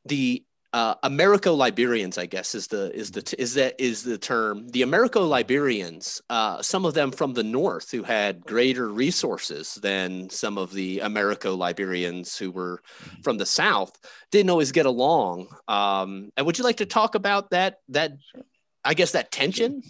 [0.05, 0.43] the
[0.73, 4.67] uh, Americo Liberians, I guess, is the is the is that is the term.
[4.69, 10.31] The Americo Liberians, uh, some of them from the north who had greater resources than
[10.31, 12.81] some of the Americo Liberians who were
[13.21, 13.99] from the south,
[14.31, 15.47] didn't always get along.
[15.67, 17.77] Um, and would you like to talk about that?
[17.89, 18.13] That
[18.83, 19.83] I guess that tension.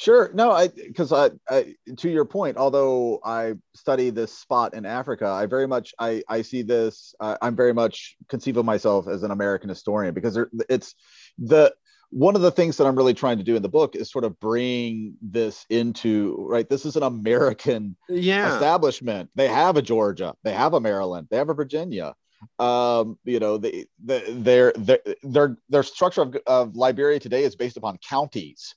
[0.00, 0.30] Sure.
[0.32, 5.26] No, I because I, I to your point, although I study this spot in Africa,
[5.26, 7.14] I very much I I see this.
[7.20, 10.94] Uh, I'm very much conceive of myself as an American historian because there, it's
[11.38, 11.74] the
[12.08, 14.24] one of the things that I'm really trying to do in the book is sort
[14.24, 16.66] of bring this into right.
[16.66, 18.54] This is an American Yeah.
[18.54, 19.28] establishment.
[19.34, 22.14] They have a Georgia, they have a Maryland, they have a Virginia.
[22.58, 27.54] Um, you know, the, the, their, their, their, their structure of, of Liberia today is
[27.54, 28.74] based upon counties.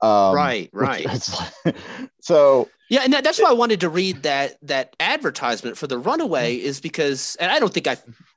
[0.00, 1.06] Um, right, right.
[2.20, 5.98] so yeah, and that, that's why I wanted to read that that advertisement for the
[5.98, 7.96] Runaway is because, and I don't think I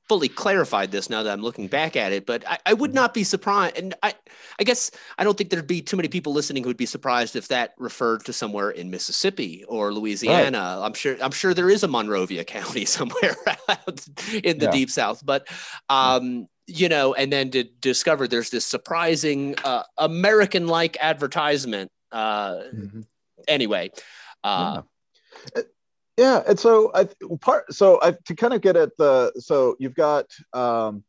[0.10, 3.13] fully clarified this now that I'm looking back at it, but I, I, would not
[3.13, 3.78] be surprised.
[3.78, 4.15] And I,
[4.60, 7.36] I guess I don't think there'd be too many people listening who would be surprised
[7.36, 10.58] if that referred to somewhere in Mississippi or Louisiana.
[10.58, 10.86] Right.
[10.86, 13.36] I'm sure, I'm sure there is a Monrovia County somewhere
[14.43, 14.72] in the yeah.
[14.72, 15.48] deep South, but,
[15.89, 21.92] um, you know, and then to discover there's this surprising uh, American like advertisement.
[22.12, 23.02] Uh, mm-hmm.
[23.48, 23.90] Anyway,
[24.44, 24.82] uh,
[25.56, 25.62] yeah
[26.20, 27.08] yeah and so i
[27.40, 31.04] part so I, to kind of get at the so you've got um,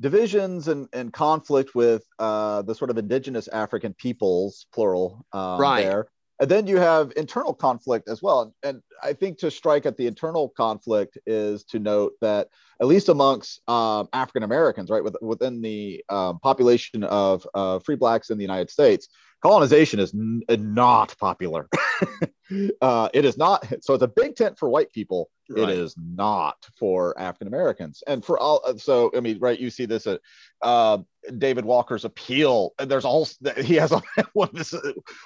[0.00, 5.82] divisions and, and conflict with uh, the sort of indigenous african peoples plural um, right
[5.82, 6.06] there
[6.42, 8.52] and then you have internal conflict as well.
[8.64, 12.48] And i think to strike at the internal conflict is to note that
[12.80, 17.96] at least amongst um, african americans right with, within the um, population of uh, free
[17.96, 19.08] blacks in the united states
[19.42, 21.68] colonization is n- not popular.
[22.80, 23.66] uh, it is not.
[23.80, 25.30] So it's a big tent for white people.
[25.50, 25.68] Right.
[25.68, 28.02] It is not for African Americans.
[28.06, 29.58] And for all, uh, so I mean, right?
[29.58, 30.20] You see this at
[30.62, 30.98] uh,
[31.38, 32.72] David Walker's appeal.
[32.78, 33.28] And there's all
[33.58, 33.92] he has
[34.32, 34.74] one of his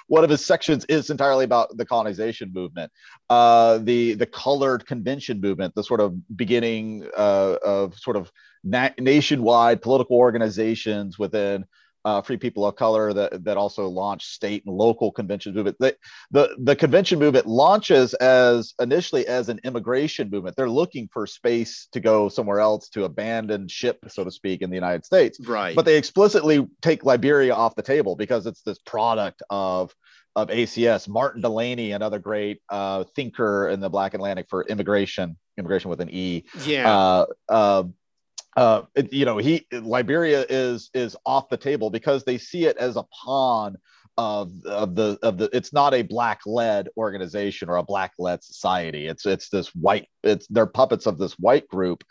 [0.07, 2.91] one of his sections is entirely about the colonization movement,
[3.29, 8.31] uh, the the colored convention movement, the sort of beginning uh, of sort of
[8.63, 11.65] na- nationwide political organizations within
[12.07, 15.75] uh, free people of color that, that also launched state and local convention movement.
[15.77, 15.97] The,
[16.31, 20.55] the, the convention movement launches as initially as an immigration movement.
[20.55, 24.69] They're looking for space to go somewhere else to abandon ship, so to speak, in
[24.69, 25.37] the United States.
[25.45, 25.75] Right.
[25.75, 29.93] But they explicitly take Liberia off the table because it's this product of
[30.37, 31.09] of ACS.
[31.09, 36.09] Martin Delany, another great uh, thinker in the Black Atlantic for immigration, emigration with an
[36.11, 36.45] E.
[36.63, 37.25] Yeah.
[37.49, 37.83] Uh,
[38.57, 42.95] uh, you know, he Liberia is is off the table because they see it as
[42.95, 43.77] a pawn
[44.17, 45.47] of of the of the.
[45.53, 49.05] It's not a black led organization or a black led society.
[49.05, 50.07] It's it's this white.
[50.23, 52.03] It's they're puppets of this white group,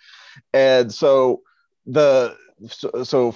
[0.54, 1.42] and so
[1.84, 2.36] the
[2.68, 3.34] so, so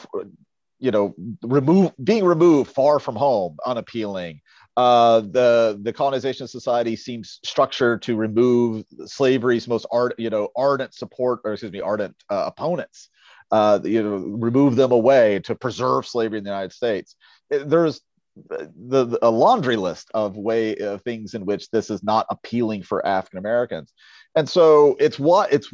[0.79, 4.41] you know remove being removed far from home unappealing
[4.77, 10.95] uh, the the colonization society seems structured to remove slavery's most art you know ardent
[10.95, 13.09] support or excuse me ardent uh, opponents.
[13.53, 17.17] Uh, you know remove them away to preserve slavery in the united states.
[17.51, 18.01] There's
[18.37, 22.83] the, the, a laundry list of way of things in which this is not appealing
[22.83, 23.93] for african americans
[24.37, 25.69] and so it's what it's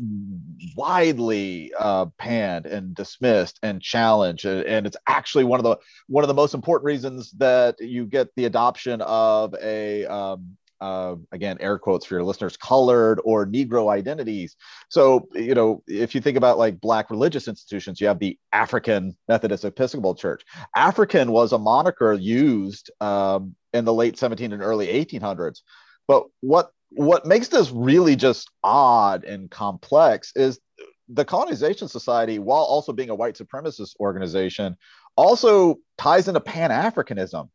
[0.75, 6.25] widely uh, panned and dismissed and challenged and, and, it's actually one of the one
[6.25, 11.57] of the most important reasons that you get the adoption of a um, uh, again
[11.61, 14.57] air quotes for your listeners colored or negro identities.
[14.89, 19.17] So you know if you think about like black religious institutions you have the african
[19.29, 20.43] methodist episcopal church.
[20.75, 25.61] African was a moniker used um, in the late 17 and early 1800s
[26.07, 30.61] but what what makes this really just odd and complex is
[31.09, 34.77] the colonization society while also being a white supremacist organization
[35.17, 37.49] also ties into pan-africanism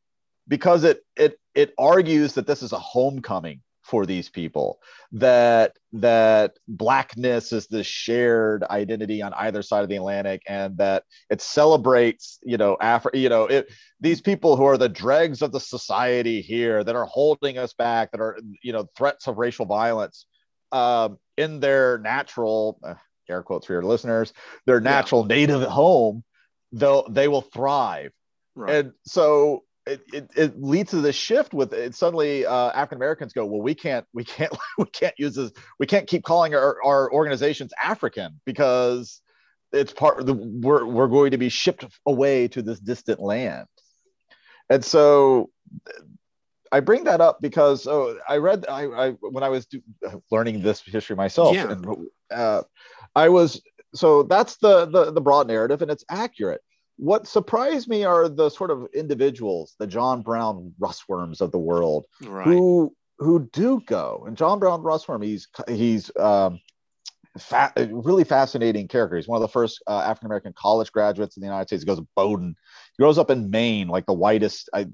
[0.51, 4.79] because it it it argues that this is a homecoming for these people
[5.13, 11.03] that that blackness is the shared identity on either side of the atlantic and that
[11.29, 15.53] it celebrates you know Afri- you know it, these people who are the dregs of
[15.53, 19.65] the society here that are holding us back that are you know threats of racial
[19.65, 20.25] violence
[20.73, 22.95] um, in their natural uh,
[23.29, 24.33] air quotes for your listeners
[24.65, 25.35] their natural yeah.
[25.35, 26.23] native home
[26.73, 28.11] they'll they will thrive
[28.55, 28.75] right.
[28.75, 33.33] and so it, it, it, leads to this shift with it suddenly uh, African Americans
[33.33, 36.77] go, well, we can't, we can't, we can't use this, we can't keep calling our,
[36.83, 39.21] our organizations African because
[39.71, 43.67] it's part of the, we're, we're going to be shipped away to this distant land.
[44.69, 45.49] And so
[46.71, 49.81] I bring that up because oh, I read, I, I when I was do,
[50.29, 51.71] learning this history myself, yeah.
[51.71, 52.63] and uh,
[53.15, 53.61] I was,
[53.93, 56.61] so that's the, the, the broad narrative and it's accurate
[57.01, 62.05] what surprised me are the sort of individuals, the John Brown Russwurms of the world,
[62.23, 62.45] right.
[62.45, 64.23] who who do go.
[64.27, 66.59] And John Brown Russwurm, he's he's um,
[67.39, 69.15] fa- really fascinating character.
[69.15, 71.81] He's one of the first uh, African American college graduates in the United States.
[71.81, 72.55] He goes to Bowdoin.
[73.01, 74.69] Grows up in Maine, like the whitest.
[74.75, 74.85] I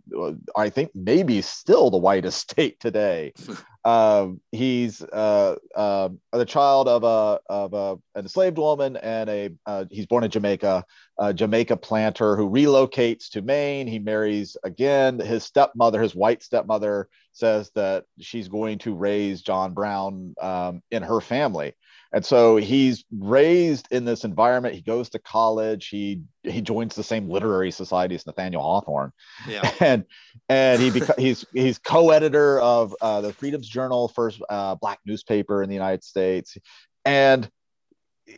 [0.55, 3.33] I think maybe still the whitest state today.
[3.85, 9.49] Um, he's uh, uh, the child of a of a, an enslaved woman, and a
[9.65, 10.83] uh, he's born in Jamaica,
[11.17, 13.87] a Jamaica planter who relocates to Maine.
[13.87, 15.19] He marries again.
[15.19, 21.03] His stepmother, his white stepmother, says that she's going to raise John Brown um, in
[21.03, 21.73] her family.
[22.11, 27.03] and so he's raised in this environment he goes to college he he joins the
[27.03, 29.11] same literary society as nathaniel hawthorne.
[29.47, 29.69] Yeah.
[29.79, 30.05] and
[30.49, 35.63] and he beca- he's he's co-editor of uh, the freedom's journal first uh, black newspaper
[35.63, 36.57] in the united states.
[37.05, 37.49] And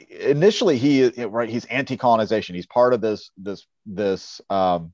[0.10, 2.56] initially he right he's anti-colonization.
[2.56, 4.94] He's part of this this this um,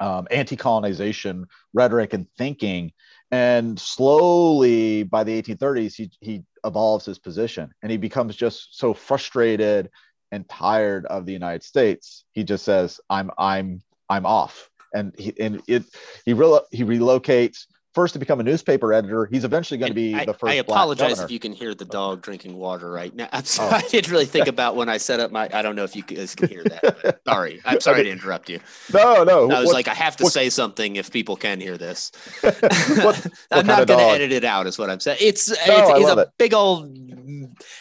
[0.00, 2.92] um, anti-colonization rhetoric and thinking.
[3.30, 7.72] And slowly by the 1830s he, he evolves his position.
[7.82, 9.90] And he becomes just so frustrated
[10.34, 14.70] and tired of the united states he just says i'm i'm i'm off.
[14.94, 15.82] And he and it
[16.24, 20.14] he relo- he relocates first to become a newspaper editor he's eventually going to be
[20.14, 23.28] I, the first I apologize if you can hear the dog drinking water right now.
[23.32, 23.44] I'm oh.
[23.44, 23.70] sorry.
[23.72, 23.76] Oh.
[23.76, 25.48] I didn't really think about when I set up my.
[25.52, 27.20] I don't know if you guys can hear that.
[27.28, 27.60] sorry.
[27.64, 28.60] I'm sorry to interrupt you.
[28.92, 31.60] no no I was what- like, I have to what- say something if people can
[31.60, 32.12] hear this.
[32.40, 35.18] what I'm not going to edit it out, is what I'm saying.
[35.20, 36.28] It's, it's he's a it.
[36.38, 36.98] big old.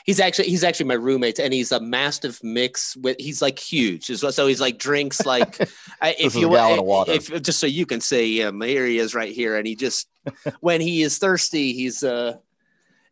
[0.05, 3.17] He's actually he's actually my roommate, and he's a mastiff mix with.
[3.19, 5.57] He's like huge, so he's like drinks like.
[6.01, 7.11] If you a gallon eh, of water.
[7.13, 10.02] if just so you can see him, here he is right here, and he just
[10.59, 12.37] when he is thirsty, he's uh.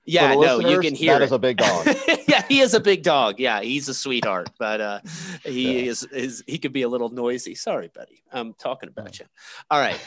[0.03, 1.25] Yeah, no, you can hear that it.
[1.25, 1.85] is a big dog
[2.31, 3.39] yeah, he is a big dog.
[3.39, 4.99] Yeah, he's a sweetheart, but uh,
[5.43, 7.55] he is, is he could be a little noisy.
[7.55, 8.23] Sorry, buddy.
[8.31, 9.25] I'm talking about you.
[9.69, 9.99] All right.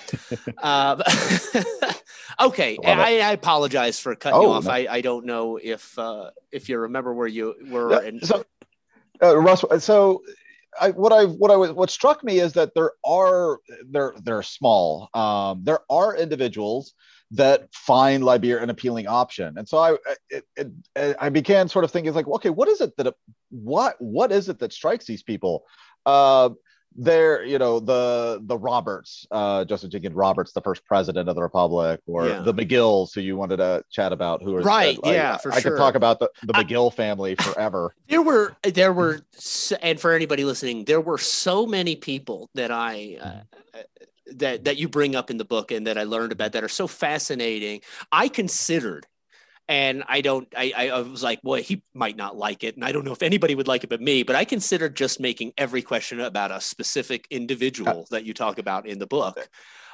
[0.62, 1.02] um,
[2.40, 4.64] okay, I, I apologize for cutting you Oh, off.
[4.64, 4.70] no.
[4.70, 7.92] I, I don't know if uh, if you remember where you were.
[7.92, 8.44] Yeah, and so
[9.22, 10.22] uh, Russ, so
[10.80, 13.58] I, what I what I what struck me is that there are
[13.88, 15.08] they're they're small.
[15.14, 16.94] Um, there are individuals
[17.32, 19.96] that find Liberia an appealing option, and so I
[20.30, 23.14] it, it, I began sort of thinking like, okay, what is it that
[23.50, 25.64] what what is it that strikes these people?
[26.06, 26.50] Uh,
[26.96, 31.42] they're you know the the Roberts, uh, Joseph Jenkins Roberts, the first president of the
[31.42, 32.40] republic, or Yeah.
[32.40, 35.52] the McGills, who you wanted to chat about, who are Right, I- yeah, for sure.
[35.52, 35.70] I sure.
[35.72, 37.94] could talk about the the I- McGill family forever.
[38.08, 39.20] there were there were
[39.82, 43.80] and for anybody listening there were so many people that i uh,
[44.34, 46.68] that that you bring up in the book and that i learned about that are
[46.68, 47.80] so fascinating
[48.12, 49.06] i considered
[49.68, 52.74] and i don't I, I was like well, he might not like it.
[52.76, 55.20] And i don't know if anybody would like it but me but i considered just
[55.20, 59.48] making every question about a specific individual that you talk about in the book.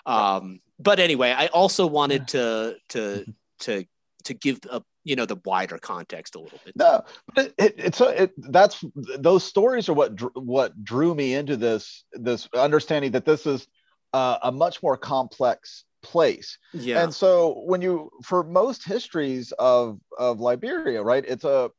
[0.07, 3.25] um but anyway i also wanted to to
[3.61, 3.85] to
[4.25, 6.77] to give a you know the wider context a little bit.
[6.77, 7.03] No,
[7.35, 11.57] but it, it, it's a, it, that's those stories are what what drew me into
[11.57, 13.67] this this understanding that this is
[14.13, 16.59] uh, a much more complex place.
[16.73, 21.71] yeah And so when you for most histories of of Liberia, right, it's a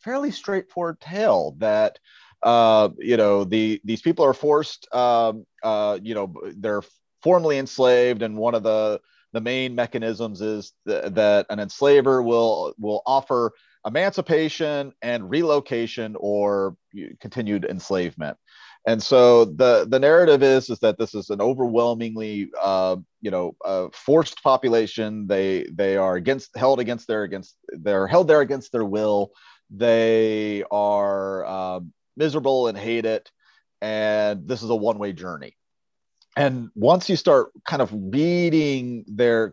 [0.00, 1.98] fairly straightforward tale that
[2.42, 6.82] uh, you know the these people are forced um, uh, you know they're
[7.22, 9.00] formerly enslaved and one of the
[9.32, 13.52] the main mechanisms is th- that an enslaver will will offer
[13.86, 16.76] emancipation and relocation or
[17.20, 18.36] continued enslavement
[18.84, 23.54] and so the the narrative is is that this is an overwhelmingly uh, you know
[23.64, 25.26] uh, forced population.
[25.28, 29.32] They they are against held against their against they're held there against their will.
[29.70, 31.80] They are uh,
[32.16, 33.30] miserable and hate it.
[33.80, 35.56] And this is a one-way journey.
[36.36, 39.52] And once you start kind of reading their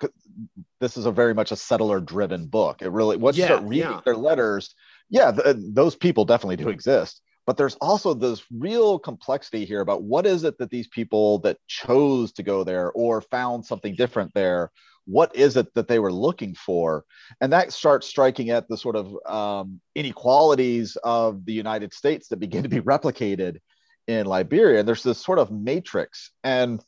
[0.80, 2.82] this is a very much a settler driven book.
[2.82, 4.02] It really once you start reading yeah.
[4.06, 4.74] their letters
[5.10, 10.04] yeah th- those people definitely do exist but there's also this real complexity here about
[10.04, 14.32] what is it that these people that chose to go there or found something different
[14.36, 14.70] there
[15.06, 17.04] what is it that they were looking for?
[17.42, 22.38] And that starts striking at the sort of um, inequalities of the united states that
[22.38, 23.58] begin to be replicated
[24.06, 24.78] in liberia.
[24.78, 26.30] And there's this sort of matrix.
[26.44, 26.80] And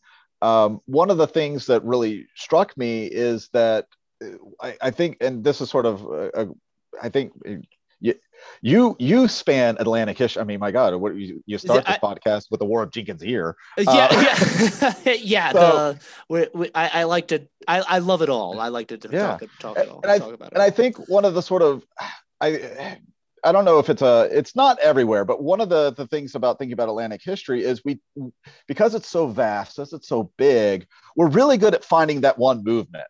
[0.43, 3.87] um, one of the things that really struck me is that
[4.23, 4.27] uh,
[4.61, 6.45] I, I think, and this is sort of, uh, uh,
[7.01, 7.33] I think
[8.61, 10.41] you, you span Atlantic history.
[10.41, 12.91] I mean, my God, what you, you start this I- podcast with the War of
[12.91, 13.55] Jenkins' Ear.
[13.77, 15.51] yeah, Uh, yeah, yeah.
[15.51, 15.59] so-
[15.93, 15.99] the
[16.29, 17.47] we, we, I, I like to.
[17.67, 18.59] I, I love it all.
[18.59, 19.37] I like to, Yeah.
[19.37, 19.99] talk talk it all.
[20.03, 20.53] and I- talk about it.
[20.53, 21.83] and I think one of the sort of
[22.39, 22.97] I
[23.43, 26.35] I don't know if it's a it's not everywhere, but one of the the things
[26.35, 27.99] about thinking about Atlantic history is we
[28.67, 32.63] because it's so vast, as it's so big, we're really good at finding that one
[32.63, 33.07] movement,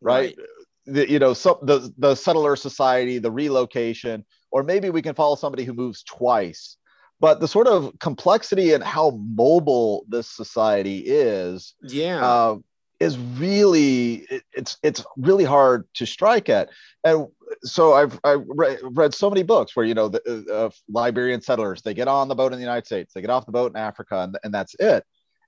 [0.00, 0.34] right?
[0.86, 5.34] The, you know, so, the the settler society, the relocation, or maybe we can follow
[5.34, 6.76] somebody who moves twice.
[7.20, 12.24] But the sort of complexity and how mobile this society is, Yeah.
[12.24, 12.56] uh,
[13.00, 16.70] is really it, it's it's really hard to strike at
[17.02, 17.26] and
[17.64, 21.82] so i've i read, read so many books where you know the uh, liberian settlers
[21.82, 23.76] they get on the boat in the united states they get off the boat in
[23.76, 25.04] africa and, and that's it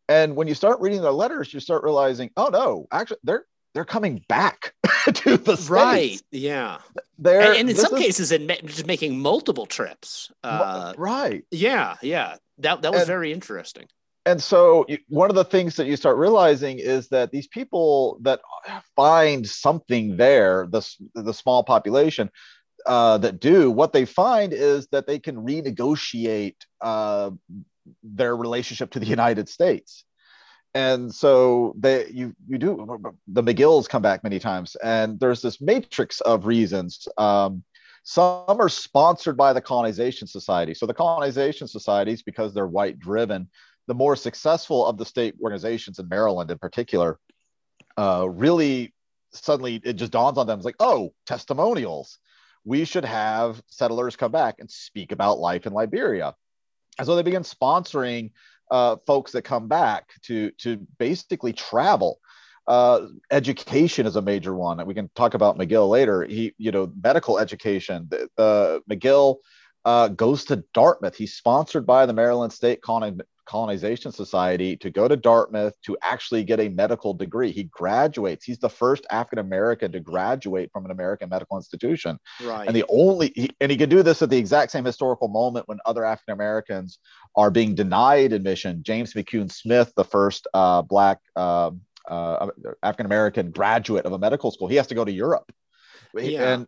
[0.09, 3.47] and when you start reading their letters you start realizing oh no actually they're
[3.77, 4.73] they're coming back
[5.15, 5.69] to the states.
[5.71, 6.21] Right.
[6.33, 6.79] Yeah.
[7.19, 10.33] There, And, and in some is- cases, in ma- just making multiple trips.
[10.43, 11.45] Uh, right.
[11.51, 11.97] yeah.
[12.03, 12.37] Yeah.
[12.59, 13.87] That that was And- very interesting.
[14.25, 18.19] and so you- one of the things that you start realizing is that these people
[18.23, 18.41] that
[18.97, 20.83] find something there the,
[21.15, 22.31] the small population
[22.87, 27.31] uh, that do what they find is that they can renegotiate uh,
[28.03, 30.05] their relationship to the united states
[30.77, 35.61] and so they you you do the mcgills come back many times and there's this
[35.61, 37.63] matrix of reasons um,
[38.05, 43.49] some are sponsored by the colonization society so the colonization societies because they're white driven
[43.87, 47.19] the more successful of the state organizations in Maryland, in particular,
[47.97, 48.93] uh, really
[49.33, 50.59] suddenly it just dawns on them.
[50.59, 52.19] It's like, oh, testimonials.
[52.65, 56.35] We should have settlers come back and speak about life in Liberia.
[56.99, 58.31] And so they begin sponsoring
[58.71, 62.19] uh, folks that come back to to basically travel.
[62.67, 66.25] Uh, education is a major one, we can talk about McGill later.
[66.25, 68.09] He, you know, medical education.
[68.11, 69.37] The, McGill
[69.85, 71.15] uh, goes to Dartmouth.
[71.15, 76.45] He's sponsored by the Maryland State Coloni- Colonization Society to go to Dartmouth to actually
[76.45, 77.51] get a medical degree.
[77.53, 78.45] He graduates.
[78.45, 82.67] He's the first African American to graduate from an American medical institution, Right.
[82.67, 85.69] and the only he, and he can do this at the exact same historical moment
[85.69, 86.99] when other African Americans
[87.35, 88.83] are being denied admission.
[88.83, 91.71] James McCune Smith, the first uh, black uh,
[92.09, 92.49] uh,
[92.83, 95.51] African American graduate of a medical school, he has to go to Europe,
[96.15, 96.55] Yeah.
[96.55, 96.67] and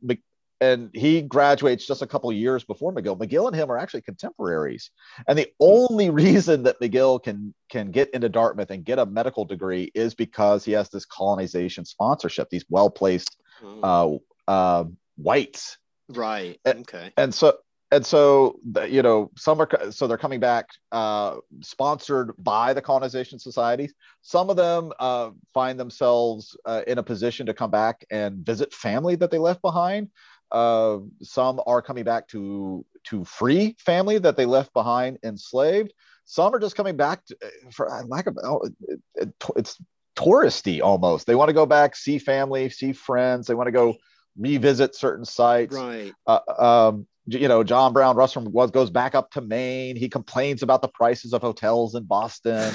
[0.60, 3.16] and he graduates just a couple of years before McGill.
[3.18, 4.90] McGill and him are actually contemporaries,
[5.26, 9.44] and the only reason that McGill can can get into Dartmouth and get a medical
[9.44, 12.48] degree is because he has this colonization sponsorship.
[12.50, 14.20] These well placed Mm.
[14.48, 14.84] uh, uh,
[15.16, 15.78] whites
[16.10, 16.60] right.
[16.64, 17.12] uh, Okay.
[17.16, 17.58] and so
[17.90, 23.38] and so you know some are so they're coming back uh, sponsored by the colonization
[23.38, 28.46] societies some of them uh, find themselves uh, in a position to come back and
[28.46, 30.08] visit family that they left behind
[30.50, 35.92] uh, some are coming back to to free family that they left behind enslaved.
[36.24, 37.36] Some are just coming back to,
[37.72, 39.78] for uh, lack of oh, it, it, it's
[40.16, 41.26] touristy almost.
[41.26, 43.46] They want to go back see family see friends.
[43.46, 43.96] They want to go
[44.36, 45.74] revisit certain sites.
[45.74, 46.12] Right.
[46.26, 49.96] uh, um, you know, John Brown Russwurm was goes back up to Maine.
[49.96, 52.72] He complains about the prices of hotels in Boston,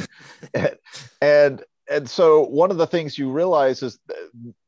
[0.53, 0.77] and,
[1.21, 3.99] and and so one of the things you realize is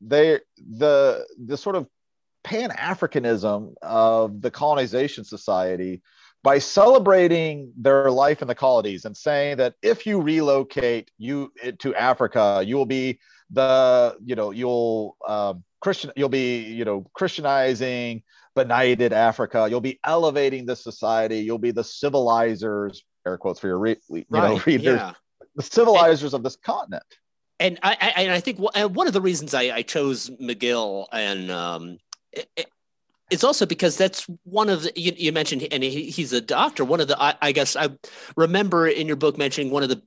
[0.00, 1.86] they the the sort of
[2.46, 6.00] Pan Africanism of the colonization society
[6.44, 11.94] by celebrating their life in the colonies and saying that if you relocate you to
[11.96, 13.18] Africa, you will be
[13.50, 18.22] the you know you'll um, Christian you'll be you know Christianizing
[18.54, 19.66] benighted Africa.
[19.68, 21.38] You'll be elevating the society.
[21.40, 25.12] You'll be the civilizers, air quotes for your re- you know readers, Yeah.
[25.56, 27.02] the civilizers of this continent.
[27.58, 30.30] and I, I and I think one- and one of the reasons I, I chose
[30.40, 31.98] McGill and um,
[32.36, 32.70] it, it-
[33.28, 36.84] it's also because that's one of the you, you mentioned and he, he's a doctor.
[36.84, 37.88] One of the I, I guess I
[38.36, 40.00] remember in your book mentioning one of the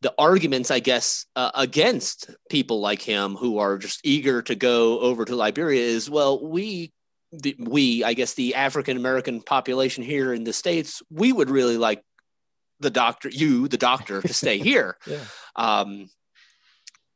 [0.00, 4.98] the arguments I guess uh, against people like him who are just eager to go
[5.00, 6.90] over to Liberia is well we.
[7.30, 11.76] The, we, I guess, the African American population here in the states, we would really
[11.76, 12.02] like
[12.80, 14.96] the doctor, you, the doctor, to stay here.
[15.06, 15.24] Yeah.
[15.54, 16.08] Um,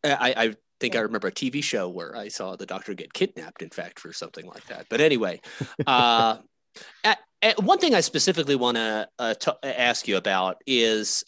[0.04, 3.62] I, I think I remember a TV show where I saw the doctor get kidnapped,
[3.62, 4.86] in fact, for something like that.
[4.90, 5.40] But anyway,
[5.86, 6.38] uh,
[7.04, 11.22] at, at one thing I specifically want to uh, ask you about is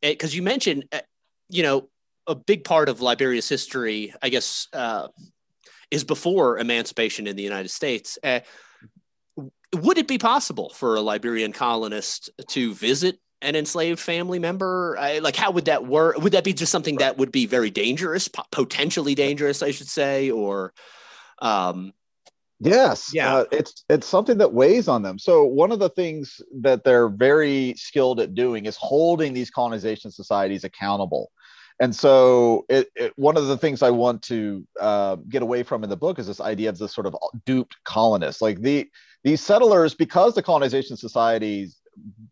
[0.00, 1.00] because you mentioned, uh,
[1.48, 1.88] you know,
[2.28, 5.08] a big part of Liberia's history, I guess, uh,
[5.90, 8.16] is before emancipation in the United States.
[8.22, 8.40] Uh,
[9.74, 14.96] would it be possible for a Liberian colonist to visit an enslaved family member?
[14.98, 16.18] I, like, how would that work?
[16.18, 20.30] Would that be just something that would be very dangerous, potentially dangerous, I should say,
[20.30, 20.72] or?
[21.40, 21.92] Um,
[22.62, 23.36] Yes, Yeah.
[23.36, 25.18] uh, it's it's something that weighs on them.
[25.18, 30.10] So one of the things that they're very skilled at doing is holding these colonization
[30.10, 31.30] societies accountable.
[31.80, 35.82] And so it, it, one of the things I want to uh, get away from
[35.84, 37.16] in the book is this idea of this sort of
[37.46, 38.42] duped colonists.
[38.42, 38.86] Like the
[39.24, 41.79] these settlers, because the colonization societies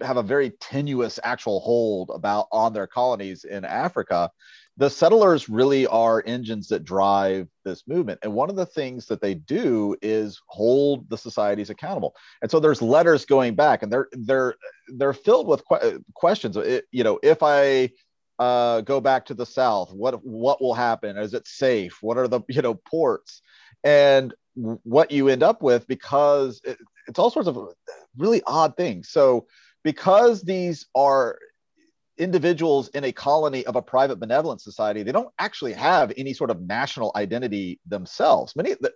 [0.00, 4.30] have a very tenuous actual hold about on their colonies in Africa,
[4.78, 8.20] the settlers really are engines that drive this movement.
[8.22, 12.14] And one of the things that they do is hold the societies accountable.
[12.42, 14.54] And so there's letters going back, and they're they're
[14.96, 16.56] they're filled with que- questions.
[16.56, 17.90] It, you know, if I
[18.38, 21.18] uh, go back to the south, what what will happen?
[21.18, 21.98] Is it safe?
[22.00, 23.42] What are the you know ports?
[23.82, 26.78] And what you end up with because it,
[27.08, 27.58] it's all sorts of
[28.16, 29.08] really odd things.
[29.10, 29.46] So
[29.82, 31.38] because these are
[32.18, 36.50] individuals in a colony of a private benevolent society they don't actually have any sort
[36.50, 38.92] of national identity themselves many the,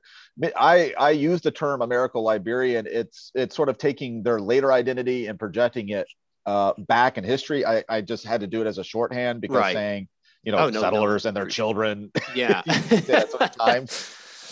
[0.60, 5.28] i i use the term american liberian it's it's sort of taking their later identity
[5.28, 6.08] and projecting it
[6.46, 9.56] uh, back in history I, I just had to do it as a shorthand because
[9.58, 9.72] Right.
[9.72, 10.08] saying
[10.42, 11.28] you know Oh, no, settlers no.
[11.28, 12.62] and their children Yeah.
[12.66, 13.86] at time.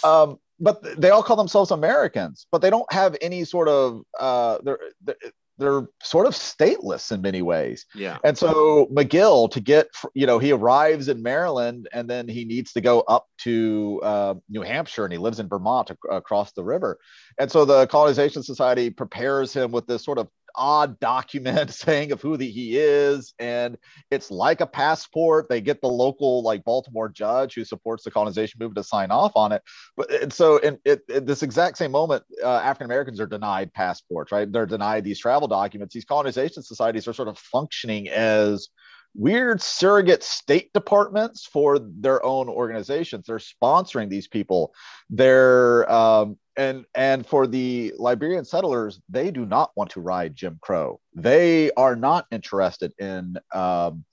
[0.03, 4.59] Um, but they all call themselves Americans, but they don't have any sort of uh,
[4.63, 5.17] they're they're-
[5.59, 7.85] they're sort of stateless in many ways.
[7.95, 8.17] yeah.
[8.25, 12.73] And so McGill to get you know he arrives in Maryland and then he needs
[12.73, 16.65] to go up to uh, New Hampshire and he lives in Vermont ac- across the
[16.65, 16.99] river.
[17.39, 22.21] And so the Colonization Society prepares him with this sort of odd document saying of
[22.21, 23.35] who the, he is.
[23.39, 23.77] And
[24.11, 25.49] it's like a passport.
[25.49, 29.33] They get the local like baltimore judge who supports the colonization movement to sign off
[29.35, 29.63] on it.
[29.97, 33.73] But and so in, it, in this exact same moment uh, african americans are denied
[33.73, 34.51] passports right?
[34.51, 35.95] They're denied these travel documents.
[35.95, 38.69] These colonization societies are sort of functioning as
[39.15, 43.27] weird surrogate state departments for their own organizations.
[43.27, 44.73] They're sponsoring these people.
[45.09, 50.59] They're um, and and for the liberian settlers they do not want to ride jim
[50.61, 51.01] crow.
[51.15, 54.05] They are not interested in um,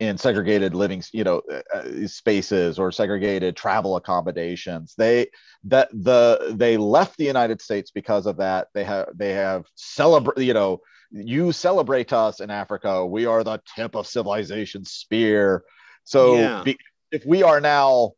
[0.00, 1.40] in segregated living you know
[1.72, 4.94] uh, spaces or segregated travel accommodations.
[4.98, 5.28] They
[5.64, 8.68] that the they left the united states because of that.
[8.74, 10.80] They have they have celebrate you know
[11.14, 13.06] you celebrate us in africa.
[13.06, 15.62] We are the tip of civilization's spear.
[16.04, 16.62] So Yeah.
[16.64, 16.76] be,
[17.12, 18.12] if we are now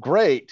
[0.00, 0.50] great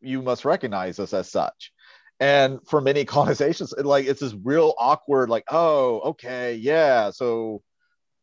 [0.00, 1.72] you must recognize us as such.
[2.20, 7.62] And for many colonizations it, like it's this real awkward like oh okay yeah so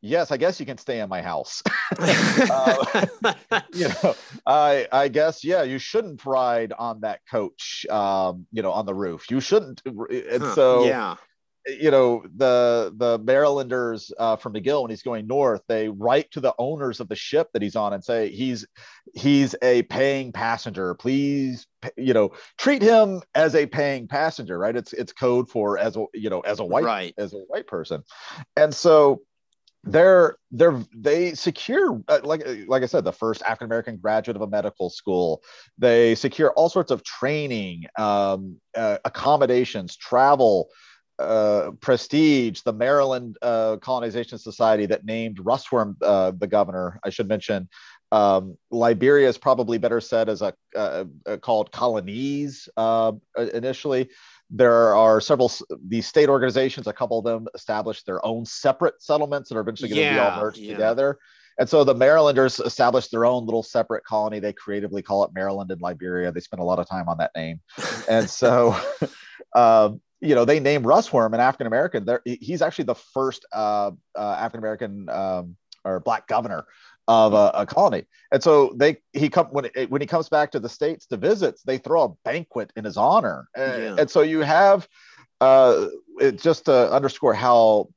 [0.01, 1.61] yes i guess you can stay in my house.
[2.49, 2.83] Uh,
[3.73, 4.15] you know
[4.47, 8.93] i i guess yeah you shouldn't ride on that coach um you know on the
[8.93, 9.29] roof.
[9.29, 11.15] You shouldn't and Huh, so yeah.
[11.67, 16.39] You know the the marylanders uh, from mcgill when he's going north they write to
[16.41, 18.65] the owners of the ship that he's on and say he's
[19.13, 20.93] he's a paying passenger.
[20.95, 24.75] Please you know treat him as a paying passenger right?
[24.75, 27.13] It's it's code for as a you know as a white Right.
[27.17, 28.03] as a white person.
[28.55, 29.21] And so
[29.85, 34.41] they're they're they secure uh, like like i said the first african american graduate of
[34.41, 35.43] a medical school.
[35.77, 40.69] They secure all sorts of training um, uh, accommodations travel
[41.19, 47.27] uh, prestige the maryland uh, colonization society that named Russwurm uh, the governor i should
[47.27, 47.69] mention.
[48.13, 53.13] Um, liberia is probably better said as a uh, uh, called colonies uh,
[53.53, 54.07] initially.
[54.51, 55.51] There are several
[55.87, 59.89] these state organizations a couple of them established their own separate settlements that are eventually
[59.89, 60.73] going to be all merged yeah.
[60.73, 61.17] together.
[61.57, 64.39] And so the marylanders established their own little separate colony.
[64.39, 66.31] They creatively call it maryland and liberia.
[66.31, 67.61] They spend a lot of time on that name.
[68.07, 68.75] And so
[69.55, 72.05] um, you know they named russwurm an african american.
[72.05, 76.65] There he's actually the first uh, uh, african american um, or black governor
[77.07, 78.05] of a, a colony.
[78.31, 81.17] And so they he come when it, when he comes back to the states to
[81.17, 83.49] visit they throw a banquet in his honor.
[83.55, 83.95] And, Yeah.
[83.99, 84.87] and so you have
[85.41, 85.87] uh
[86.19, 87.89] it, just to underscore how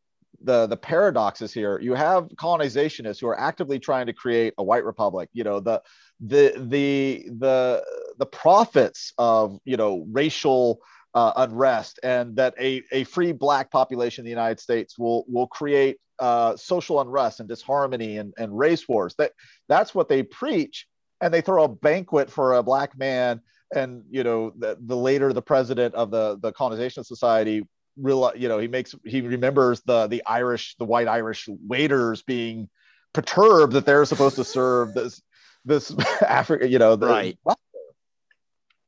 [0.42, 4.84] the the paradoxes here you have colonizationists who are actively trying to create a white
[4.84, 5.28] republic.
[5.32, 5.82] You know the
[6.20, 7.84] the the the
[8.18, 10.80] the prophets of you know racial
[11.16, 15.46] uh, unrest and that a, a free black population in the united states will will
[15.48, 19.32] create uh, social unrest and disharmony and, and race wars that
[19.68, 20.86] that's what they preach
[21.22, 23.40] and they throw a banquet for a black man
[23.74, 27.66] and you know the, the later the president of the the colonization society
[27.98, 32.68] real you know he makes he remembers the the irish the white irish waiters being
[33.14, 35.22] perturbed that they're supposed to serve this
[35.64, 35.94] this
[36.28, 37.38] africa you know the, Right.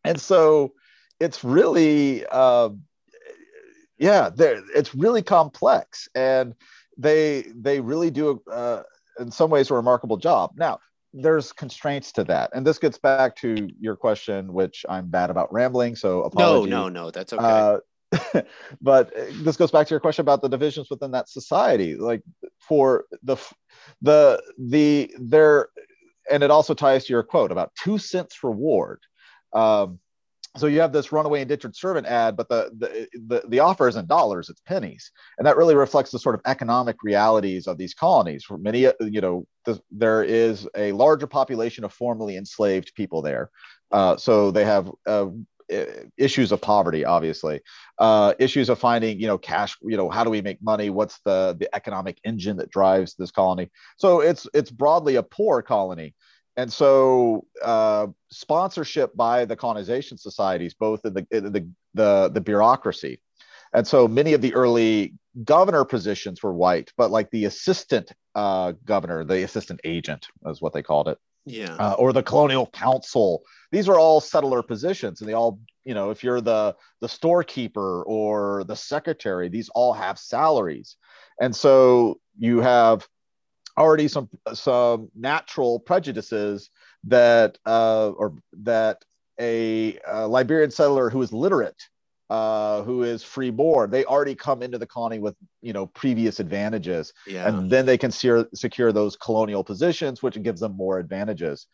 [0.04, 0.72] and so
[1.20, 2.70] it's really uh,
[3.98, 6.54] yeah it's really complex and
[6.96, 8.82] they they really do uh,
[9.18, 10.78] in some ways a remarkable job now
[11.14, 15.52] there's constraints to that and this gets back to your question which i'm bad about
[15.52, 17.10] rambling so no, no, no.
[17.10, 17.44] That's okay.
[17.44, 17.78] Uh,
[18.80, 19.12] but
[19.42, 22.22] this goes back to your question about the divisions within that society like
[22.58, 23.36] for the
[24.02, 25.68] the the there
[26.30, 29.00] and it also ties to your quote about two cents reward
[29.54, 29.98] um,
[30.58, 34.08] so you have this runaway indentured servant ad but the, the the the offer isn't
[34.08, 35.10] dollars it's pennies.
[35.38, 38.44] And that really reflects the sort of economic realities of these colonies.
[38.44, 43.22] For many uh, you know th- there is a larger population of formerly enslaved people
[43.22, 43.50] there.
[43.90, 45.26] Uh, so they have uh,
[46.16, 47.60] issues of poverty obviously.
[47.98, 50.90] Uh, issues of finding you know cash you know how do we make money?
[50.90, 53.70] What's the the economic engine that drives this colony?
[53.96, 56.14] So it's it's broadly a poor colony
[56.58, 62.40] and so uh, sponsorship by the colonization societies both in the, in the the the
[62.40, 63.14] bureaucracy
[63.72, 68.72] and so many of the early governor positions were white but like the assistant uh,
[68.84, 71.74] governor, the assistant agent, is what they called it, Yeah.
[71.74, 73.42] uh, or the colonial council.
[73.72, 78.04] These are all settler positions, and they all, you know, if you're the the storekeeper
[78.04, 80.96] or the secretary, these all have salaries,
[81.40, 83.08] and so you have
[83.78, 86.70] already some some natural prejudices
[87.04, 89.04] that uh, or that
[89.40, 91.80] a, uh Liberian settler who is literate,
[92.28, 97.12] uh, who is freeborn, they already come into the colony with you know previous advantages,
[97.26, 97.48] yeah.
[97.48, 101.66] and then they can secure secure those colonial positions, which gives them more advantages.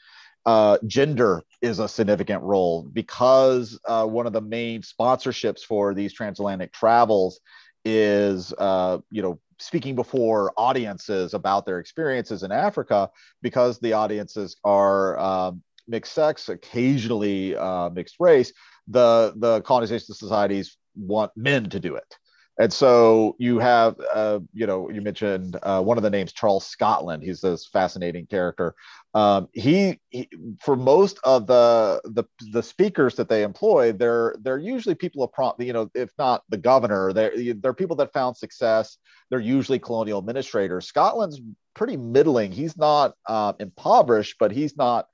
[0.46, 6.12] Uh, gender is a significant role because uh, one of the main sponsorships for these
[6.12, 7.40] transatlantic travels
[7.84, 13.10] is uh, you know speaking before audiences about their experiences in Africa
[13.42, 18.52] because the audiences are um, mixed sex, occasionally uh, mixed race.
[18.88, 22.16] The the colonization societies want men to do it,
[22.58, 26.66] and so you have uh, you know you mentioned uh, one of the names Charles
[26.66, 27.22] Scotland.
[27.22, 28.74] He's this fascinating character.
[29.14, 30.28] Um, he, he
[30.60, 35.32] for most of the the the speakers that they employ, they're they're usually people of
[35.32, 38.98] prom, you know, if not the governor, they're they're people that found success.
[39.30, 40.86] They're usually colonial administrators.
[40.86, 41.40] Scotland's
[41.74, 42.52] pretty middling.
[42.52, 45.06] He's not uh, impoverished, but he's not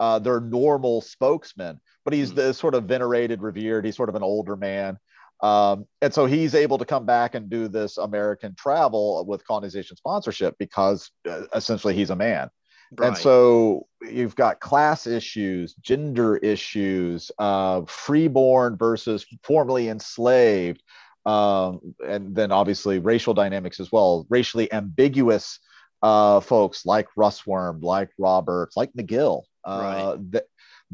[0.00, 1.80] uh, their normal spokesman.
[2.04, 2.36] But he's Mm.
[2.36, 3.84] the sort of venerated, revered.
[3.84, 4.98] He's sort of an older man.
[5.42, 9.96] Um, and so he's able to come back and do this American travel with colonization
[9.96, 12.48] sponsorship because uh, essentially he's a man.
[12.96, 13.08] right.
[13.08, 20.82] And so you've got class issues, gender issues, uh, freeborn versus formerly enslaved,
[21.26, 24.26] um, and then obviously racial dynamics as well.
[24.30, 25.58] Racially ambiguous
[26.02, 30.44] uh, folks like Russwurm, like Roberts, like McGill, uh, that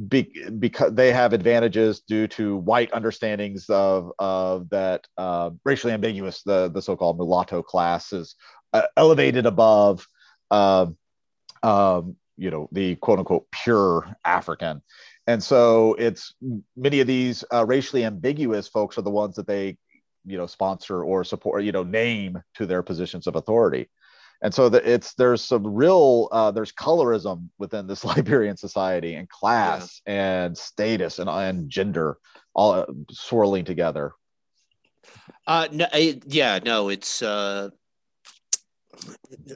[0.09, 6.43] be, because they have advantages due to white understandings of, of that uh, racially ambiguous,
[6.43, 8.34] the, the so-called mulatto class is
[8.72, 10.07] uh, elevated above
[10.51, 10.97] um,
[11.62, 14.82] um, you know, the quote unquote pure African.
[15.26, 16.34] And so it's
[16.76, 19.76] many of these uh, racially ambiguous folks are the ones that they,
[20.24, 23.88] you know, sponsor or support, you know, name to their positions of authority.
[24.43, 29.28] And so that it's there's some real uh, there's colorism within this Liberian society and
[29.28, 32.18] class and status and, and gender
[32.55, 34.12] all uh, swirling together.
[35.47, 37.70] Uh, no, I, yeah, no, it's uh,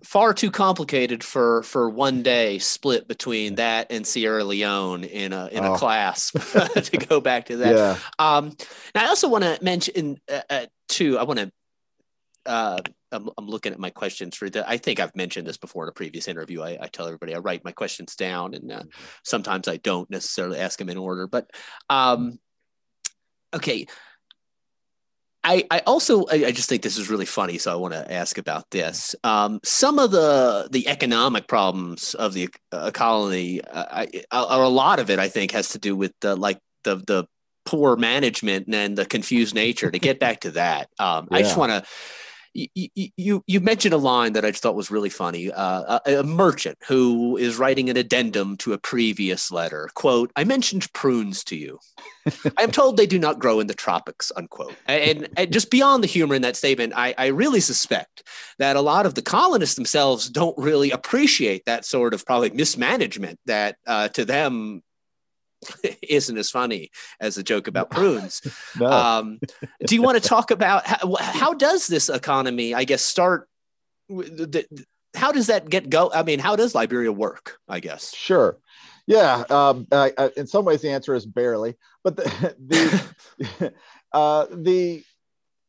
[0.02, 5.46] far too complicated for for one day split between that and Sierra Leone in a
[5.48, 5.74] in Oh.
[5.74, 6.30] a class
[6.74, 7.74] to go back to that.
[7.74, 7.98] Yeah.
[8.18, 8.56] Um,
[8.94, 11.18] and I also want to mention uh, uh, too.
[11.18, 11.52] I want to.
[12.44, 12.78] Uh,
[13.12, 14.68] I'm, I'm looking at my questions for the.
[14.68, 16.62] I think I've mentioned this before in a previous interview.
[16.62, 18.82] I, I tell everybody I write my questions down, and uh,
[19.24, 21.26] sometimes I don't necessarily ask them in order.
[21.26, 21.50] But
[21.88, 22.38] um,
[23.54, 23.86] okay,
[25.46, 28.12] I, I also I, I just think this is really funny, so I want to
[28.12, 29.14] ask about this.
[29.22, 34.68] Um, some of the the economic problems of the uh, colony, uh, I, or a
[34.68, 37.26] lot of it, I think, has to do with the like the the
[37.64, 39.88] poor management and the confused nature.
[39.88, 41.88] To get back to that, um, I just want to.
[42.74, 45.52] You, you mentioned a line that I just thought was really funny.
[45.52, 49.90] Uh, a, a merchant who is writing an addendum to a previous letter.
[49.94, 51.78] "Quote: I mentioned prunes to you.
[52.56, 54.74] I am told they do not grow in the tropics." Unquote.
[54.86, 58.22] And, and just beyond the humor in that statement, I, I really suspect
[58.58, 63.38] that a lot of the colonists themselves don't really appreciate that sort of probably mismanagement
[63.46, 64.82] that uh, to them
[66.02, 66.90] isn't as funny
[67.20, 68.40] as a joke about prunes.
[68.78, 68.90] No.
[68.90, 69.38] Um,
[69.86, 73.48] do you want to talk about how, how does this economy, I guess, start?
[74.08, 76.10] with the- the- How does that get go?
[76.12, 77.58] I mean, how does Liberia work?
[77.68, 78.14] I guess.
[78.14, 78.58] Sure.
[79.06, 79.44] Yeah.
[79.48, 81.74] Um, I, I, in some ways, the answer is barely.
[82.04, 83.72] But the the,
[84.12, 85.02] uh, the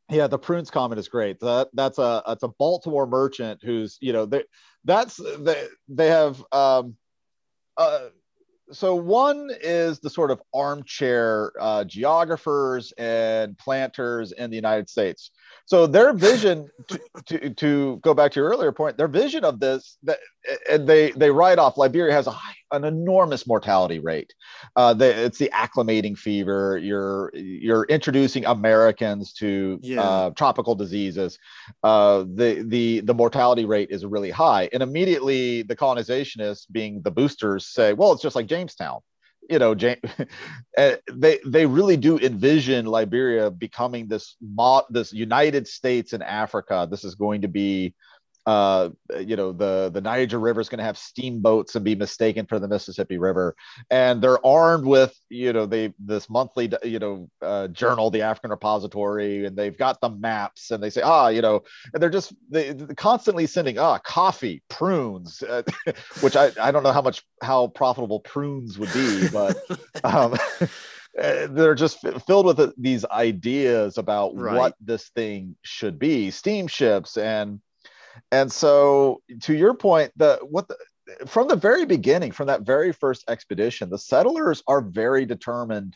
[0.09, 1.39] yeah, the prunes comment is great.
[1.39, 4.43] That that's a that's a Baltimore merchant who's you know they
[4.85, 6.95] that's they they have um,
[7.77, 8.09] uh,
[8.71, 15.31] so one is the sort of armchair uh, geographers and planters in the United States.
[15.65, 19.59] So their vision, to, to, to go back to your earlier point, their vision of
[19.59, 20.19] this, that,
[20.69, 24.33] and they they write off Liberia has a high, an enormous mortality rate.
[24.77, 26.77] Uh, the, it's the acclimating fever.
[26.77, 30.01] You're you're introducing Americans to Yeah.
[30.01, 31.37] uh, tropical diseases.
[31.83, 37.11] Uh, the the the mortality rate is really high, and immediately the colonizationists, being the
[37.11, 39.01] boosters, say, well, it's just like Jamestown
[39.49, 39.99] you know, James,
[40.77, 46.87] eh, they they really do envision Liberia becoming this mo- this United States in Africa.
[46.89, 47.93] This is going to be
[48.47, 48.89] uh,
[49.19, 52.59] you know the the Niger River is going to have steamboats and be mistaken for
[52.59, 53.55] the Mississippi River,
[53.91, 58.51] and they're armed with you know they this monthly you know uh, journal, the African
[58.51, 61.61] Repository, and they've got the maps, and they say ah you know,
[61.93, 65.63] and they're just they constantly sending ah coffee, prunes, uh,
[66.21, 69.57] which I I don't know how much how profitable prunes would be, but.
[70.03, 70.37] Um,
[71.17, 74.55] they're just filled with these ideas about right.
[74.55, 77.59] what this thing should be steamships and
[78.31, 80.77] and so to your point, the what the,
[81.25, 85.95] from the very beginning, from that very first expedition, the settlers are very determined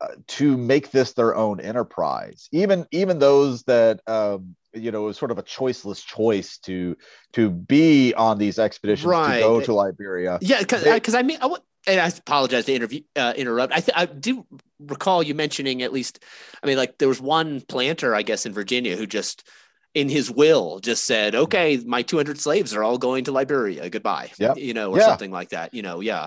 [0.00, 2.48] uh, to make this their own enterprise.
[2.52, 6.96] Even even those that um, you know was sort of a choiceless choice to
[7.32, 9.36] to be on these expeditions right.
[9.36, 10.38] to go to Liberia.
[10.40, 13.72] Yeah, because because I mean I would and I apologize to interview, uh, interrupt.
[13.72, 14.44] I, th- I do
[14.80, 16.18] recall you mentioning at least,
[16.62, 19.48] I mean, like there was one planter, I guess, in Virginia who just
[19.96, 23.88] in his will just said, okay, my 200 slaves are all going to Liberia.
[23.88, 24.30] Goodbye.
[24.38, 24.54] Yeah.
[24.54, 25.06] You know, or yeah.
[25.06, 26.26] something like that, you know, yeah.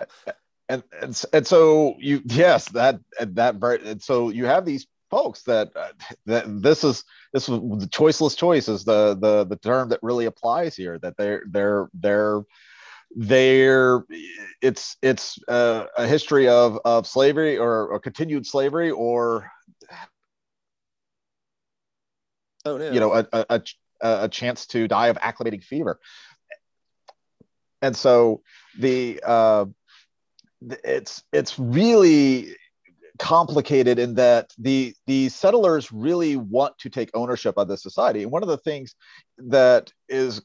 [0.68, 5.44] And, and, and so you, yes, that, that very, and so you have these folks
[5.44, 5.90] that, uh,
[6.26, 10.26] that this is, this was the choiceless choice is the, the, the term that really
[10.26, 12.42] applies here that they're, they're, they're,
[13.16, 14.04] they're
[14.62, 19.50] it's it's uh, a history of of slavery or, or continued slavery or
[22.66, 22.92] oh, no.
[22.92, 23.62] you know, a, a,
[24.02, 26.00] a chance to die of acclimating fever.
[27.82, 28.42] And so
[28.78, 29.66] the uh,
[30.84, 32.56] it's it's really
[33.18, 38.24] complicated in that the the settlers really want to take ownership of the society.
[38.24, 38.96] And one of the things
[39.38, 40.42] that is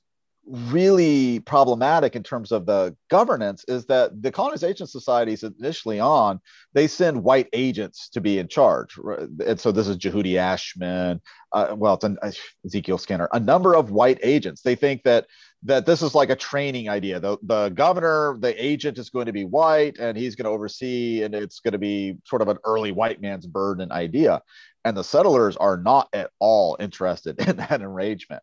[0.47, 6.39] really problematic in terms of the governance is that the colonization societies initially on
[6.75, 8.99] they send white agents to be in charge
[9.47, 11.19] and so this is jehudi ashmun
[11.53, 12.31] uh, well it's an uh,
[12.67, 14.63] ezekiel skinner a number of white agents.
[14.63, 15.27] They think that
[15.65, 17.19] that this is like a training idea.
[17.21, 21.23] The, the governor the agent is going to be white and he's going to oversee
[21.23, 24.43] and it's going to be sort of an early white man's burden idea.
[24.85, 28.43] And the settlers are not at all interested in that arrangement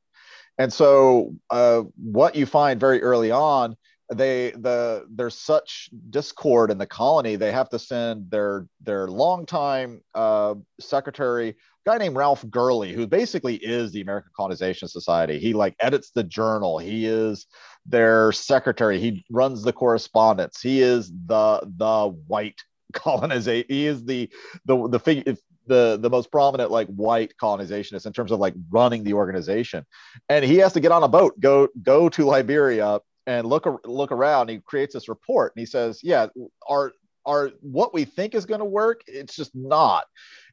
[0.62, 3.76] and so, uh, what you find very early on,
[4.14, 7.36] they the there's such discord in the colony.
[7.36, 13.56] They have to send their their longtime uh, secretary, guy named Ralph Gurley, who basically
[13.56, 15.40] is the American Colonization Society.
[15.40, 16.78] He like edits the journal.
[16.78, 17.48] He is
[17.88, 19.00] their secretary.
[19.00, 20.62] He runs the correspondence.
[20.62, 22.62] He is the the white
[22.94, 23.66] colonization.
[23.68, 24.30] He is the
[24.66, 25.36] the the figure
[25.68, 29.86] the the most prominent like white colonizationist in terms of like running the organization.
[30.30, 34.12] And he has to get on a boat go go to liberia and look look
[34.12, 34.50] around.
[34.50, 36.28] He creates this report and he says yeah
[36.70, 36.94] our
[37.26, 40.06] our what we think is going to work it's just not.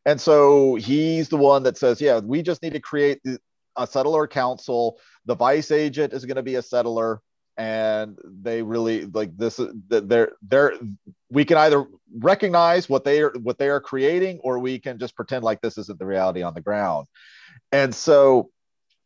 [0.06, 3.20] And so he's the one that says yeah we just need to create
[3.76, 4.98] a settler council.
[5.26, 7.22] The vice agent is going to be a settler.
[7.56, 10.74] And they really like this they're they're
[11.28, 11.86] we can either
[12.18, 15.78] recognize what they are what they are creating or we can just pretend like this
[15.78, 17.06] isn't the reality on the ground.
[17.72, 18.50] And so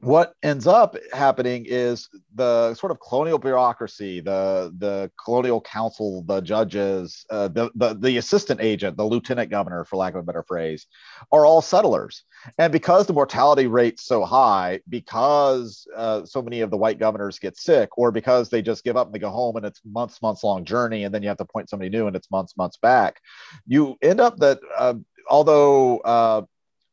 [0.03, 6.41] what ends up happening is the sort of colonial bureaucracy, the the colonial council, the
[6.41, 10.43] judges, uh, the, the the assistant agent, the lieutenant governor, for lack of a better
[10.43, 10.89] phrase,
[11.31, 12.25] are all settlers.
[12.59, 17.39] And because the mortality rate's so high, because uh, so many of the white governors
[17.39, 20.21] get sick, or because they just give up and they go home and it's months
[20.21, 22.77] months long journey, and then you have to appoint somebody new and it's months months
[22.77, 23.21] back,
[23.69, 24.59] you end up that.
[24.77, 24.95] Uh,
[25.31, 25.99] although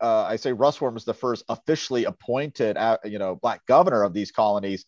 [0.02, 4.14] uh, I say Russwurm is the first officially appointed, uh, you know, black governor of
[4.14, 4.86] these colonies.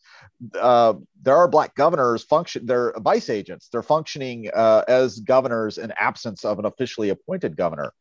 [0.59, 2.65] Uh, there are black governors function.
[2.65, 3.69] They're vice agents.
[3.69, 7.93] They're functioning uh, as governors in absence of an officially appointed governor.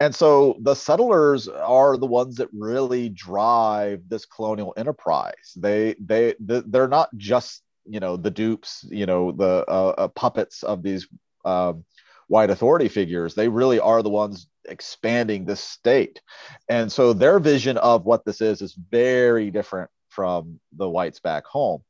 [0.00, 5.52] And so the settlers are the ones that really drive this colonial enterprise.
[5.56, 10.62] They they they're not just you know the dupes, you know the uh, uh, puppets
[10.62, 11.08] of these
[11.44, 11.84] um,
[12.28, 13.34] white authority figures.
[13.34, 16.20] They really are the ones expanding the state.
[16.68, 21.44] And so their vision of what this is is very different from the whites back
[21.46, 21.82] home.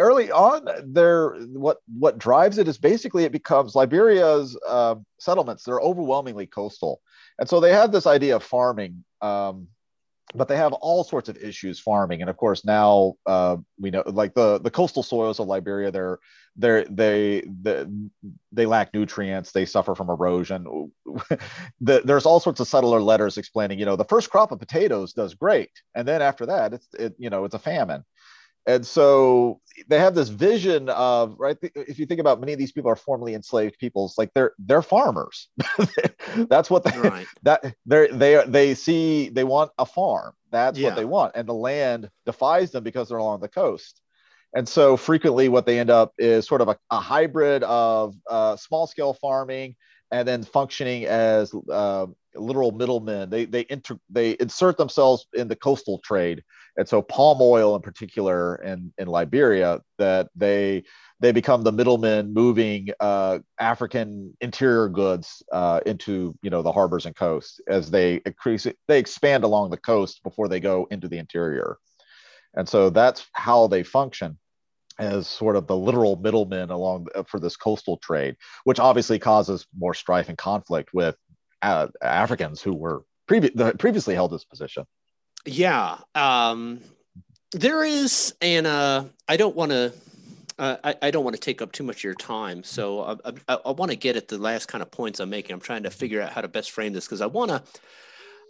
[0.00, 5.62] Early on, there what what drives it is basically it becomes Liberia's uh, settlements.
[5.62, 7.00] They're overwhelmingly coastal,
[7.38, 9.04] and so they have this idea of farming.
[9.22, 9.68] Um,
[10.34, 12.20] but they have all sorts of issues farming.
[12.20, 16.18] And of course now uh, we know like the the coastal soils of liberia they're
[16.56, 17.86] they're they they,
[18.52, 20.92] they lack nutrients they suffer from erosion.
[21.80, 25.12] The, there's all sorts of subtler letters explaining you know the first crop of potatoes
[25.12, 28.04] does great and then after that it's it you know it's a famine
[28.66, 32.72] and so they have this vision of right if you think about many of these
[32.72, 35.48] people are formerly enslaved peoples like they're they're farmers.
[36.48, 37.26] That's what they Right.
[37.42, 40.32] that they they they see they want a farm.
[40.50, 40.86] That's Yeah.
[40.86, 41.32] what they want.
[41.34, 44.00] And the land defies them because they're along the coast.
[44.54, 48.56] And so frequently what they end up is sort of a, a hybrid of uh,
[48.56, 49.76] small scale farming
[50.10, 53.28] and then functioning as uh, literal middlemen.
[53.28, 56.42] They they inter- they insert themselves in the coastal trade
[56.76, 60.82] and so palm oil in particular in, in liberia that they
[61.20, 67.06] they become the middlemen moving uh, african interior goods uh, into you know the harbors
[67.06, 71.18] and coasts as they increase they expand along the coast before they go into the
[71.18, 71.78] interior.
[72.54, 74.38] And so that's how they function
[74.98, 79.66] as sort of the literal middlemen along uh, for this coastal trade which obviously causes
[79.76, 81.14] more strife and conflict with
[81.60, 84.86] uh, africans who were previ- previously held this position
[85.46, 85.98] Yeah.
[86.14, 86.80] Um,
[87.52, 89.92] there is, and uh, I don't want to.
[90.58, 93.30] Uh, I, I don't want to take up too much of your time, so I,
[93.46, 95.52] I, I want to get at the last kind of points I'm making.
[95.52, 97.62] I'm trying to figure out how to best frame this because I want to.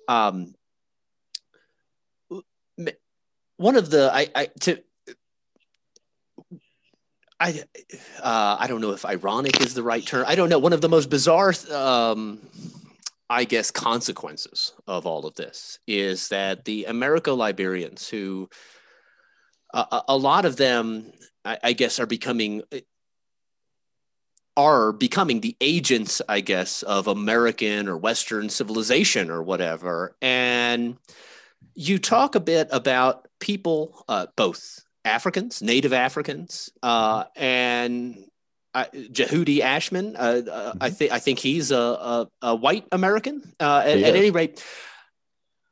[0.08, 0.54] Um,
[3.56, 4.78] one of the I, I to
[7.40, 7.64] I
[8.22, 10.24] uh, I don't know if ironic is the right term.
[10.28, 10.58] I don't know.
[10.58, 12.38] One of the most bizarre um,
[13.28, 18.48] I guess, consequences of all of this is that the Americo Liberians, who
[19.74, 21.12] a, lot of them,
[21.44, 22.62] I, I, guess, are becoming
[24.56, 30.16] are becoming the agents, I guess, of American or Western civilization or whatever.
[30.22, 30.96] And
[31.74, 38.16] you talk a bit about people, uh, both Africans, Native Africans, uh, and
[38.76, 40.14] uh, Jehudi Ashmun.
[40.14, 43.42] Uh, uh, I think I think he's a, a, a white American.
[43.58, 44.62] Uh, at, at, any rate,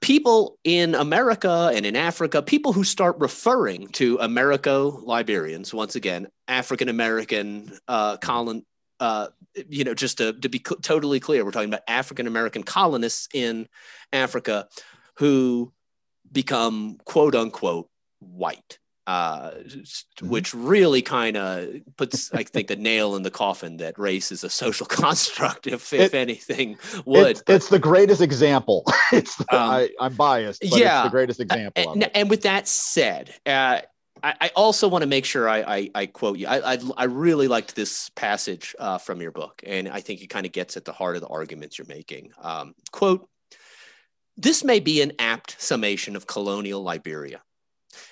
[0.00, 6.28] people in America and in Africa, people who start referring to Americo Liberians once again,
[6.48, 7.70] African American
[8.22, 8.64] colon.
[9.68, 13.28] you know, just to, to be cl- totally clear, we're talking about African American colonists
[13.34, 13.68] in
[14.14, 14.66] Africa
[15.16, 15.74] who
[16.32, 17.90] become quote unquote
[18.20, 20.28] white uh, mm-hmm.
[20.28, 24.44] which really kind of puts, I think, the nail in the coffin that race is
[24.44, 27.28] a social construct, if, if anything would.
[27.28, 28.84] It's, but, it's, the greatest example.
[29.12, 31.92] it's the, um, I, am biased, but yeah, it's the greatest example.
[31.92, 33.80] And, and with that said, uh,
[34.22, 36.46] I, I, also want to make sure I, I, I quote you.
[36.46, 40.46] I, I, really liked this passage uh, from your book, and I think it kind
[40.46, 42.32] of gets at the heart of the arguments you're making.
[42.40, 43.28] Um, quote,
[44.36, 47.42] this may be an apt summation of colonial Liberia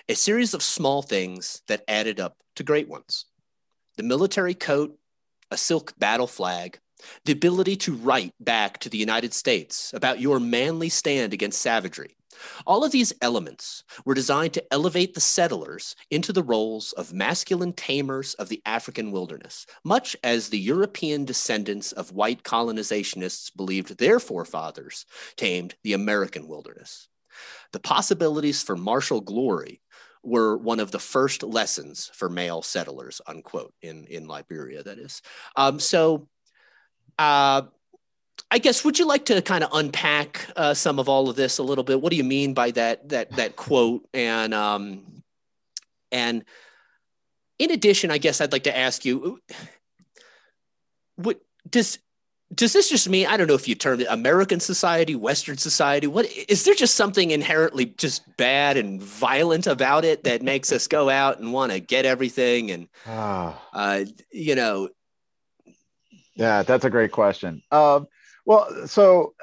[0.08, 3.26] a series of small things that added up to great ones.
[3.96, 4.98] The military coat,
[5.50, 6.78] a silk battle flag,
[7.24, 12.16] the ability to write back to the United States about your manly stand against savagery.
[12.66, 17.72] All of these elements were designed to elevate the settlers into the roles of masculine
[17.72, 24.18] tamers of the African wilderness, much as the European descendants of white colonizationists believed their
[24.18, 25.06] forefathers
[25.36, 27.08] tamed the American wilderness.
[27.72, 29.80] The possibilities for martial glory
[30.22, 35.22] were one of the first lessons for male settlers, unquote, in, in Liberia, that is.
[35.56, 36.28] Um, so,
[37.18, 37.62] uh,
[38.50, 41.58] I guess would you like to kind of unpack uh, some of all of this
[41.58, 42.00] a little bit?
[42.00, 44.06] What do you mean by that that that quote?
[44.12, 45.22] And um,
[46.10, 46.44] and
[47.58, 49.40] in addition, I guess I'd like to ask you,
[51.16, 51.98] what does
[52.54, 56.06] does this just mean I don't know if you term it American society, Western society?
[56.06, 60.86] What is there just something inherently just bad and violent about it that makes us
[60.86, 64.88] go out and want to get everything and uh, you know?
[66.34, 67.62] Yeah, that's a great question.
[67.70, 68.06] Um,
[68.46, 69.34] well, so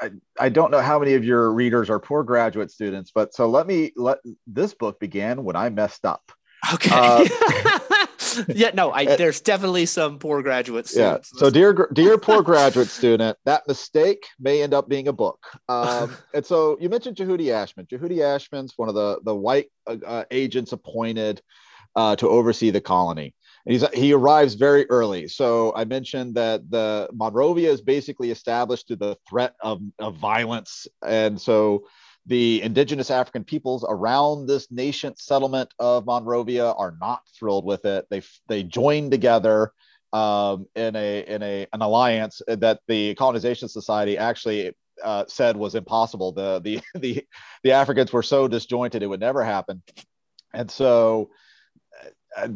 [0.00, 3.48] I, I don't know how many of your readers are poor graduate students, but so
[3.48, 6.32] let me let this book began when I messed up.
[6.74, 6.90] Okay.
[6.92, 7.78] Uh,
[8.48, 11.30] yeah, no, I, there's definitely some poor graduate students.
[11.34, 11.38] Yeah.
[11.38, 15.46] So, dear, dear poor graduate student, that mistake may end up being a book.
[15.68, 17.88] Um, and so, you mentioned Jehudi Ashmun.
[17.88, 21.42] Jehudi Ashmun's one of the the white uh, uh, agents appointed
[21.96, 23.34] uh, to oversee the colony.
[23.64, 25.26] And he's, he arrives very early.
[25.26, 30.86] So I mentioned that the Monrovia is basically established through the threat of, of violence.
[31.04, 31.86] And so
[32.26, 38.06] the indigenous African peoples around this nascent settlement of Monrovia are not thrilled with it.
[38.10, 39.72] They they join together
[40.12, 44.72] um, in a in a an alliance that the colonization society actually
[45.04, 46.32] uh, said was impossible.
[46.32, 47.24] The the the
[47.62, 49.82] the Africans were so disjointed it would never happen,
[50.52, 51.30] and so.
[52.36, 52.48] Uh,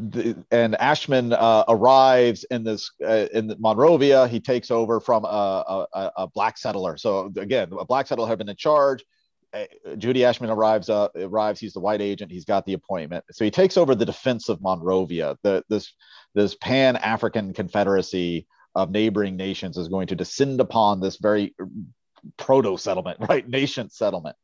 [0.50, 4.28] and Ashmun uh, arrives in this uh, in Monrovia.
[4.28, 6.98] He takes over from a, a, a black settler.
[6.98, 9.19] So again, a black settler had been in charge uh,
[9.54, 10.88] Jehudi Ashmun arrives.
[10.88, 11.60] Uh, arrives.
[11.60, 12.30] He's the white agent.
[12.30, 13.24] He's got the appointment.
[13.32, 15.36] So he takes over the defense of Monrovia.
[15.42, 15.92] The this
[16.34, 21.54] this Pan African Confederacy of neighboring nations is going to descend upon this very
[22.36, 23.48] proto settlement, right?
[23.48, 24.36] Nation settlement.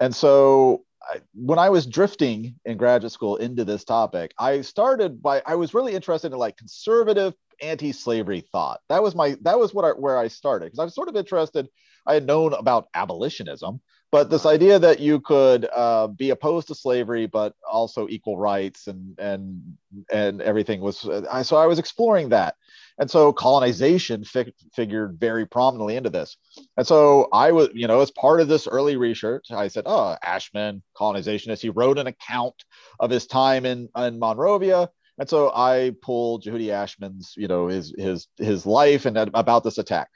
[0.00, 5.22] And so I, when I was drifting in graduate school into this topic, I started
[5.22, 8.80] by I was really interested in like conservative anti-slavery thought.
[8.88, 11.16] That was my that was what I, where I started because I was sort of
[11.16, 11.68] interested.
[12.06, 13.80] I had known about abolitionism,
[14.10, 18.86] but this idea that you could uh, be opposed to slavery but also equal rights
[18.86, 19.76] and and
[20.10, 22.54] and everything was uh, so I was exploring that.
[23.00, 26.36] And so colonization fi- figured very prominently into this.
[26.76, 30.16] And so I was, you know, as part of this early research, I said, oh,
[30.24, 31.60] Ashmun, colonizationist.
[31.60, 32.56] He wrote an account
[32.98, 34.90] of his time in, in Monrovia.
[35.18, 39.78] And so I pulled Jehudi Ashmun's, you know, his his his life and about this
[39.78, 40.08] attack.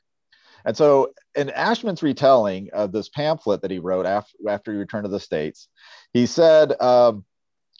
[0.64, 5.04] And so in Ashmun's retelling of this pamphlet that he wrote after, after he returned
[5.04, 5.68] to the States,
[6.12, 7.24] he said, um,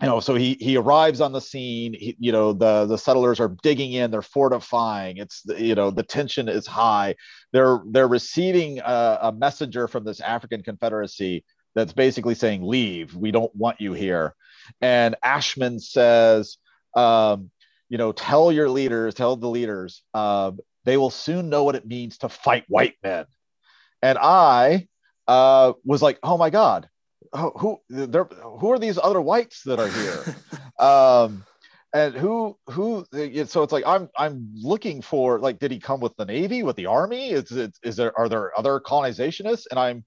[0.01, 3.39] you know so he he arrives on the scene he, you know the the settlers
[3.39, 7.15] are digging in they're fortifying it's you know the tension is high.
[7.53, 13.31] They're they're receiving a, a, messenger from this african confederacy that's basically saying leave we
[13.31, 14.35] don't want you here.
[14.81, 16.57] And ashmun says
[16.97, 17.51] um,
[17.89, 20.53] you know tell your leaders tell the leaders uh,
[20.85, 23.27] they will soon know what it means to fight white men.
[24.03, 24.89] And i
[25.29, 26.89] uh, was like oh my god
[27.33, 30.37] who there who are these other whites that are here?
[30.79, 31.45] Um
[31.95, 33.05] and who who
[33.45, 36.77] so it's like i'm i'm looking for like did he come with the navy with
[36.77, 37.31] the army?
[37.31, 39.67] Is it is there are there other colonizationists?
[39.71, 40.05] And i'm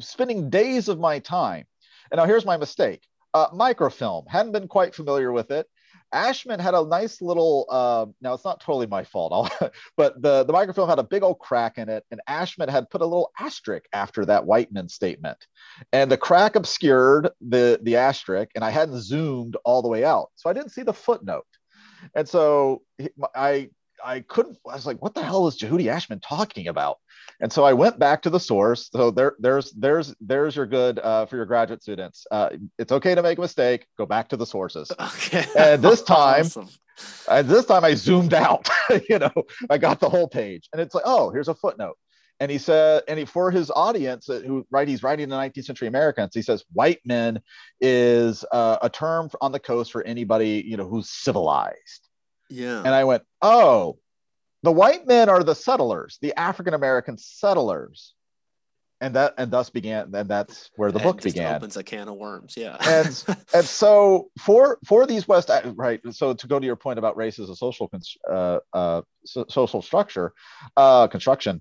[0.00, 1.64] spending days of my time.
[2.10, 3.02] And now here's my mistake.
[3.32, 4.26] Uh, microfilm.
[4.28, 5.66] Hadn't been quite familiar with it
[6.14, 7.66] Ashmun had a nice little.
[7.68, 9.52] Uh, now it's not totally my fault,
[9.96, 13.00] but the the microfilm had a big old crack in it, and Ashmun had put
[13.00, 15.38] a little asterisk after that Whiteman statement,
[15.92, 20.30] and the crack obscured the the asterisk, and I hadn't zoomed all the way out,
[20.36, 21.46] so I didn't see the footnote,
[22.14, 22.82] and so
[23.34, 23.70] I
[24.04, 24.58] I couldn't.
[24.68, 26.98] I was like, what the hell is Jehudi Ashmun talking about?
[27.40, 28.88] And so I went back to the source.
[28.92, 32.26] So there, there's, there's, there's your good uh, for your graduate students.
[32.30, 33.86] Uh, it's okay to make a mistake.
[33.98, 34.90] Go back to the sources.
[35.00, 35.44] Okay.
[35.56, 36.68] And this time, awesome.
[37.30, 38.68] and this time I zoomed out.
[39.08, 39.32] you know,
[39.68, 41.96] I got the whole page, and it's like, oh, here's a footnote.
[42.38, 45.64] And he said, and he, for his audience, uh, who right, he's writing the 19th
[45.64, 46.34] century Americans.
[46.34, 47.40] He says, white men
[47.80, 52.08] is uh, a term on the coast for anybody you know who's civilized.
[52.50, 52.78] Yeah.
[52.78, 53.98] And I went, oh,
[54.66, 58.14] the white men are the settlers, the African American settlers.
[59.00, 61.54] And that and thus began and that's where the and book began.
[61.54, 62.76] Opens a can of worms, yeah.
[62.80, 67.14] and and so for for these West right, so to go to your point about
[67.14, 67.90] race as a social
[68.28, 70.32] uh, uh, so, social structure,
[70.78, 71.60] uh, construction,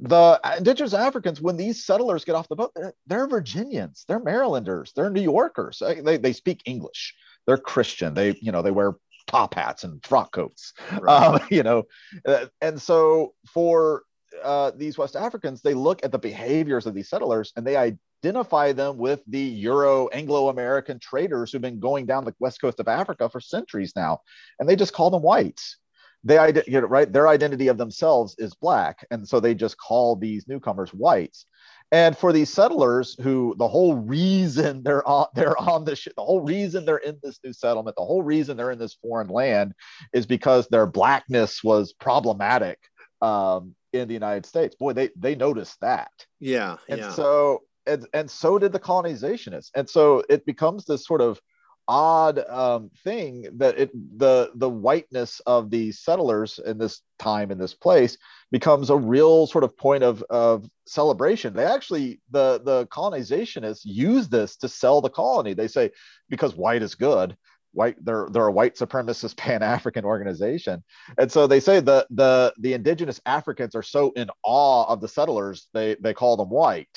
[0.00, 4.92] the indigenous Africans, when these settlers get off the boat, they're, they're, Virginians, they're Marylanders,
[4.94, 5.80] they're New Yorkers.
[6.04, 7.14] They, they speak English.
[7.46, 8.12] They're Christian.
[8.12, 8.94] They, you know, they wear
[9.26, 11.26] top hats and frock coats, right.
[11.26, 11.84] um, you know.
[12.24, 14.02] Uh, and so for
[14.42, 18.72] uh, these West Africans, they look at the behaviors of these settlers and they identify
[18.72, 22.88] them with the Euro Anglo American traders who've been going down the west coast of
[22.88, 24.20] Africa for centuries now.
[24.58, 25.76] And they just call them whites.
[26.24, 29.06] They, you know, right, their identity of themselves is black.
[29.10, 31.46] And so they just call these newcomers whites.
[31.92, 36.24] And for these settlers who the whole reason they're on they're on this shit, the
[36.24, 39.74] whole reason they're in this new settlement, the whole reason they're in this foreign land
[40.12, 42.78] is because their blackness was problematic
[43.22, 44.74] um, in the United States.
[44.74, 46.10] Boy, they they noticed that.
[46.40, 46.76] Yeah.
[46.88, 47.12] And yeah.
[47.12, 49.70] so and, and so did the colonizationists.
[49.74, 51.40] And so it becomes this sort of
[51.88, 57.58] odd um, thing that it the the whiteness of the settlers in this time in
[57.58, 58.18] this place
[58.50, 61.54] becomes a real sort of point of of celebration.
[61.54, 65.54] They actually the the colonizationists use this to sell the colony.
[65.54, 65.90] They say
[66.28, 67.36] because white is good.
[67.72, 70.82] White, they're they're a white supremacist pan African organization,
[71.18, 75.08] and so they say the the the indigenous Africans are so in awe of the
[75.08, 76.88] settlers they they call them white,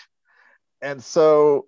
[0.81, 1.65] and so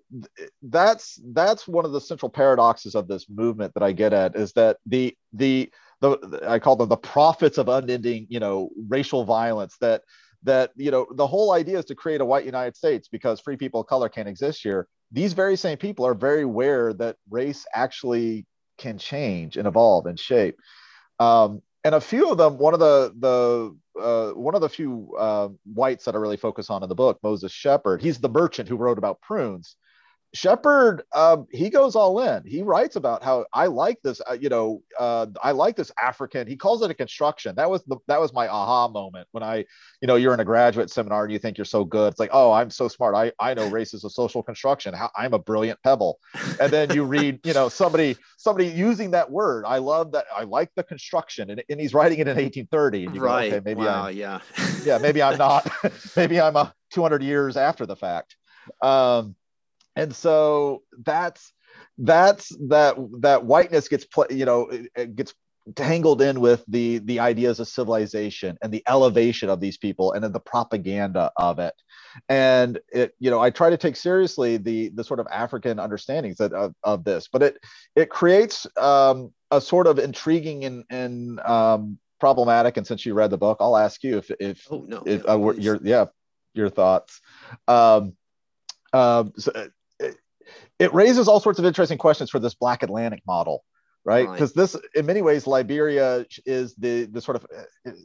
[0.61, 4.53] that's that's one of the central paradoxes of this movement that I get at is
[4.53, 9.75] that the the the I call them the prophets of unending you know racial violence
[9.81, 10.03] that
[10.43, 13.57] that you know the whole idea is to create a white United States because free
[13.57, 14.87] people of color can't exist here.
[15.11, 18.45] These very same people are very aware that race actually
[18.77, 20.57] can change and evolve and shape.
[21.19, 25.13] Um, and a few of them, one of the the uh, one of the few
[25.17, 28.01] uh, whites that I really focus on in the book, Moses Sheppard.
[28.01, 29.75] He's the merchant who wrote about prunes.
[30.33, 32.43] Sheppard, um, he goes all in.
[32.45, 34.21] He writes about how I like this.
[34.29, 36.47] Uh, you know, uh, I like this African.
[36.47, 37.55] He calls it a construction.
[37.55, 39.65] That was the that was my aha moment when I,
[40.01, 42.11] you know, you're in a graduate seminar and you think you're so good.
[42.11, 43.13] It's like, oh, I'm so smart.
[43.13, 44.93] I I know race is a social construction.
[44.93, 46.17] How, I'm a brilliant pebble.
[46.61, 49.65] And then you read, you know, somebody somebody using that word.
[49.67, 50.25] I love that.
[50.33, 53.05] I like the construction, and, and he's writing it in 1830.
[53.05, 53.49] And you right.
[53.49, 54.39] Go, okay, maybe wow, I'm, yeah.
[54.85, 55.69] yeah, maybe I'm not.
[56.15, 58.37] maybe I'm a 200 years after the fact.
[58.81, 59.35] Um,
[60.01, 61.53] and so that's
[61.97, 65.33] that's that that whiteness gets play, you know it gets
[65.75, 70.23] tangled in with the the ideas of civilization and the elevation of these people and
[70.23, 71.75] then the propaganda of it.
[72.29, 76.37] And it you know i try to take seriously the the sort of african understandings
[76.37, 77.57] that, of, of this but it
[77.95, 82.77] it creates um, a sort of intriguing and and um, problematic.
[82.77, 85.49] And since you read the book i'll ask you if if, oh, no, if no,
[85.49, 86.05] uh, your yeah
[86.53, 87.21] your thoughts.
[87.67, 88.13] Um,
[88.93, 89.51] um, so
[90.79, 93.63] it raises all sorts of interesting questions for this Black Atlantic model,
[94.03, 94.29] right?
[94.29, 94.61] Because right.
[94.61, 97.45] this, in many ways, Liberia is the the sort of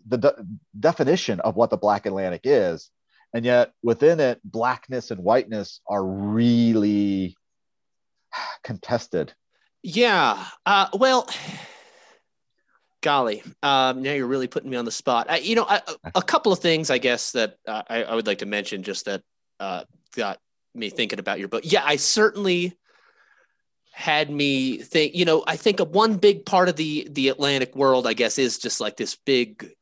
[0.07, 0.47] the de-
[0.79, 2.91] definition of what the Black Atlantic is,
[3.33, 7.37] and yet within it, blackness and whiteness are really
[8.63, 9.33] contested.
[9.83, 10.45] Yeah.
[10.65, 11.29] Uh, well.
[13.03, 15.31] Golly, um, now you're really putting me on the spot.
[15.31, 15.81] I, you know, I,
[16.17, 19.05] a couple of things, I guess, that uh, I, I, would like to mention, just
[19.05, 19.23] that
[19.61, 19.85] uh,
[20.17, 20.41] got
[20.77, 21.63] me thinking about your book.
[21.65, 22.77] Yeah, I certainly
[23.93, 28.07] had me think, you know, I think one big part of the the Atlantic world,
[28.07, 29.73] I guess, is just like this big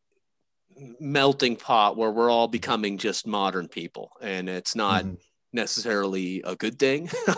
[1.01, 5.15] melting pot where we're all becoming just modern people and it's not mm-hmm.
[5.53, 7.09] necessarily a good thing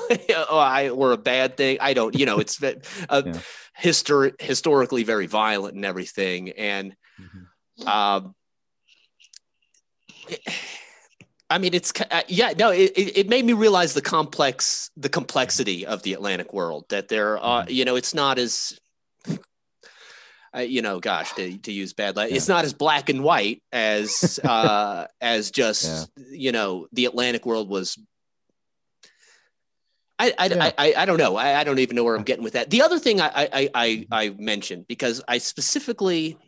[0.50, 1.78] or, I, or a bad thing.
[1.80, 2.76] I don't, you know, it's a,
[3.11, 3.38] yeah.
[3.80, 6.50] histor- historically very violent and everything.
[6.50, 7.88] And, mm-hmm.
[7.88, 8.34] um,
[10.28, 10.40] it,
[11.49, 15.86] I mean, it's uh, yeah, no, it, it made me realize the complex, the complexity
[15.86, 16.86] of the Atlantic world.
[16.88, 17.70] That there are, mm-hmm.
[17.70, 18.78] you know, it's not as,
[20.57, 22.24] uh, you know, gosh, to, to use bad, yeah.
[22.24, 26.24] it's not as black and white as uh, as just yeah.
[26.30, 27.97] you know the Atlantic world was.
[30.18, 30.70] I I, yeah.
[30.78, 31.36] I, I, don't know.
[31.36, 32.70] I, I don't even know where I'm getting with that.
[32.70, 34.07] The other thing I I I.
[34.11, 36.38] I mentioned because I specifically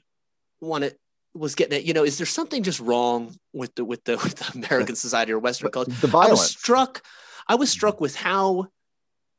[0.61, 0.96] want to
[1.39, 4.36] was getting at, you know, is there something just wrong with the with the, with
[4.36, 5.93] the American society or Western culture?
[5.93, 6.28] The violence.
[6.28, 7.03] I was struck.
[7.47, 8.68] I was struck with how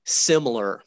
[0.05, 0.81] similar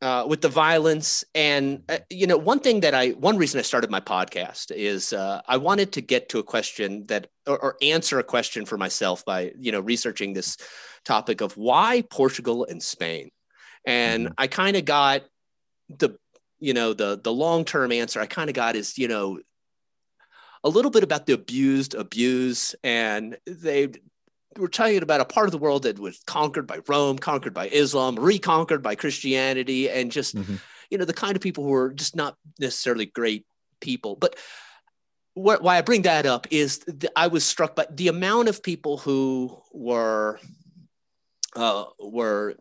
[0.00, 3.62] uh, with the violence and uh, you know one thing that i one reason i
[3.62, 7.76] started my podcast is uh, i wanted to get to a question that or, or,
[7.82, 10.56] answer a question for myself by you know researching this
[11.04, 13.28] topic of why portugal and spain
[13.84, 14.34] and mm-hmm.
[14.38, 15.22] i kind of got
[15.88, 16.10] the
[16.60, 19.40] you know the the long term answer i kind of got is you know
[20.64, 23.88] a little bit about the abused abuse, and they
[24.56, 27.68] were talking about a part of the world that was conquered by Rome, conquered by
[27.68, 30.56] Islam, reconquered by Christianity, and just mm-hmm.
[30.90, 33.46] you know the kind of people who are just not necessarily great
[33.80, 34.16] people.
[34.16, 34.36] But
[35.34, 36.84] what, why I bring that up is
[37.14, 40.40] I was struck by the amount of people who were
[41.54, 42.56] uh, were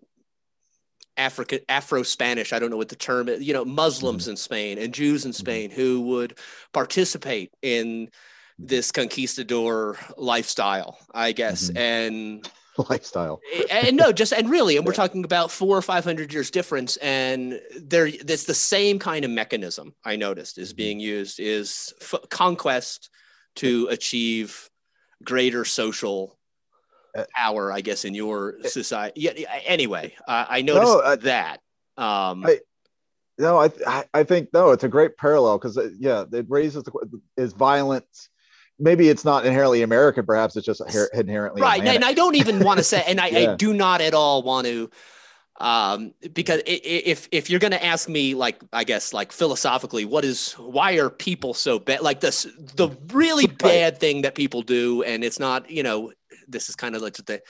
[1.18, 4.32] African Afro Spanish, I don't know what the term is, you know, Muslims mm-hmm.
[4.32, 5.39] in Spain and Jews in mm-hmm.
[5.39, 6.38] Spain who would
[6.74, 8.09] participate in
[8.59, 11.70] this conquistador lifestyle, I guess.
[11.70, 11.78] Mm-hmm.
[11.78, 12.49] And
[12.89, 13.41] lifestyle.
[13.70, 16.97] and no, just and really, and we're talking about four or five hundred years difference,
[16.97, 20.78] and there, it's the same kind of mechanism I noticed is mm-hmm.
[20.78, 23.09] being used is f- conquest
[23.57, 24.70] to achieve
[25.24, 26.36] greater social
[27.36, 29.22] power, I guess, in your uh, society.
[29.22, 29.32] Yeah.
[29.65, 31.61] Anyway, uh, I noticed no, uh, that.
[31.97, 32.59] Um, I,
[33.38, 37.53] no, I, I think no, it's a great parallel because yeah, it raises the is
[37.53, 38.30] violence.
[38.80, 40.26] Maybe it's not inherently American.
[40.26, 40.82] Perhaps it's just
[41.13, 41.80] inherently right.
[41.80, 41.95] Atlantic.
[41.95, 43.51] And I don't even want to say, and I, yeah.
[43.51, 44.89] I do not at all want to
[45.59, 50.24] um, because if if you're going to ask me like i guess like philosophically what
[50.24, 52.43] is why are people so bad like this
[52.76, 56.11] the really bad thing that people do and it's not you know
[56.47, 57.41] this is kind of like the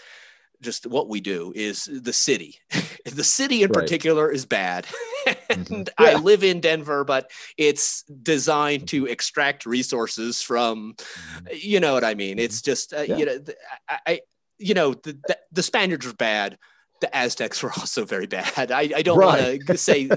[0.61, 2.59] just what we do is the city
[3.05, 3.81] the city in right.
[3.81, 4.85] particular is bad
[5.49, 6.03] and mm-hmm.
[6.03, 6.11] yeah.
[6.11, 11.47] i live in denver but it's designed to extract resources from mm-hmm.
[11.59, 12.71] you know what i mean it's mm-hmm.
[12.71, 13.17] just uh, yeah.
[13.17, 13.39] you know
[13.87, 14.21] I, I,
[14.57, 16.57] you know the, the, the spaniards are bad
[17.01, 19.59] the aztecs were also very bad i, I don't right.
[19.59, 20.09] want to say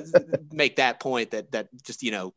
[0.52, 2.34] make that point that that just you know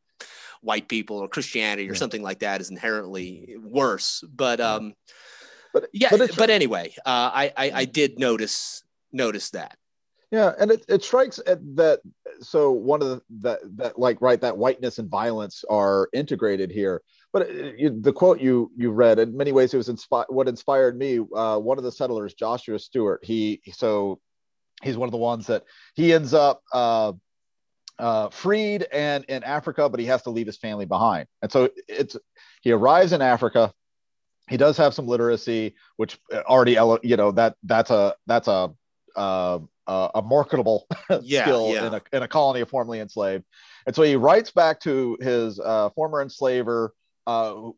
[0.62, 2.00] white people or christianity or yeah.
[2.00, 4.94] something like that is inherently worse but um
[5.74, 9.78] but yeah, but, but anyway, uh, I, I, I did notice notice that.
[10.32, 12.00] Yeah, and it, it strikes at that
[12.42, 17.02] so one of the that that like right that whiteness and violence are integrated here.
[17.32, 20.28] But uh, you, the quote you you read in many ways it was inspired.
[20.30, 23.20] What inspired me, uh, one of the settlers, Joshua Stewart.
[23.24, 24.20] He so
[24.82, 25.64] he's one of the ones that
[25.96, 27.14] he ends up uh,
[28.00, 31.28] uh, freed and in Africa, but he has to leave his family behind.
[31.42, 32.18] And so it's
[32.62, 33.72] he arrives in Africa.
[34.50, 38.72] He does have some literacy, which already you know that that's a that's a
[39.16, 40.88] uh, a marketable
[41.22, 41.88] yeah, skill yeah.
[41.88, 43.44] in a in a colony of formerly enslaved.
[43.86, 46.94] And so he writes back to his uh, former enslaver
[47.28, 47.70] uh,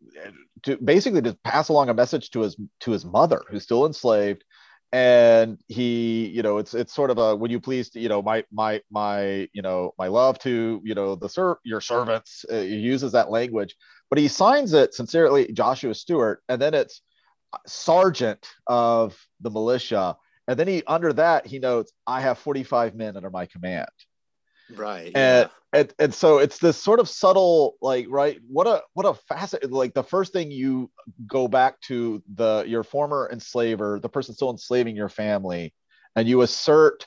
[0.64, 4.44] to basically just pass along a message to his to his mother, who's still enslaved,
[4.92, 8.44] and he you know it's it's sort of a would you please you know my
[8.52, 12.76] my my you know my love to you know the ser- your servants uh, he
[12.76, 13.76] uses that language
[14.10, 17.02] but he signs it sincerely joshua stewart and then it's
[17.66, 20.18] sergeant of the militia.
[20.48, 23.90] And then he under that he notes i have 45 men under my command.
[24.76, 29.06] Right and, and and so it's this sort of subtle like right what a what
[29.06, 30.92] a facet like the first thing you
[31.28, 35.74] go back to the your former enslaver the person still enslaving your family
[36.16, 37.06] and you assert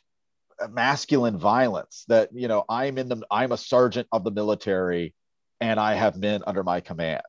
[0.70, 5.14] masculine violence that you know i'm in the i'm a sergeant of the military
[5.60, 7.22] and i have men under my command.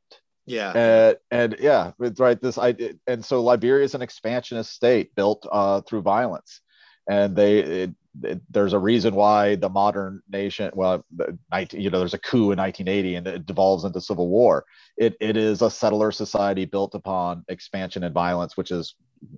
[0.45, 0.71] Yeah.
[0.71, 2.75] And, and yeah right this i
[3.07, 6.61] and so liberia is an expansionist state built uh, through violence.
[7.07, 7.91] And they it,
[8.23, 11.05] it, there's a reason why the modern nation well
[11.51, 14.65] 19, you know there's a coup in 1980 and it devolves into civil war.
[14.97, 18.95] It, it is a settler society built upon expansion and violence which is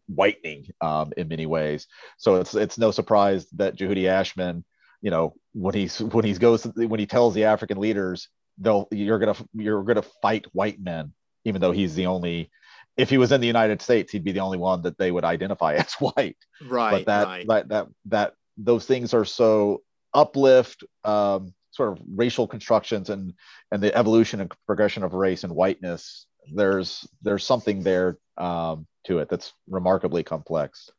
[0.08, 1.88] whitening um, in many ways.
[2.18, 4.64] So it's it's no surprise that Jehudi Ashmun
[5.02, 9.20] you know when he's when he goes when he tells the African leaders they'll you're
[9.20, 11.14] gonna you're gonna fight white men
[11.46, 12.52] even though he's the only
[12.98, 15.24] if he was in the United States, he'd be the only one that they would
[15.24, 16.38] identify as white.
[16.66, 16.92] Right.
[16.92, 17.48] But that right.
[17.48, 19.82] that that that those things are so
[20.14, 23.34] uplift um, sort of racial constructions and
[23.72, 26.26] and the evolution and progression of race and whiteness.
[26.54, 30.90] There's there's something there um, to it that's remarkably complex.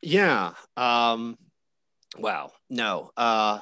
[0.00, 0.52] Yeah.
[0.76, 1.38] Um,
[2.18, 2.52] wow.
[2.68, 3.10] No.
[3.16, 3.60] Uh,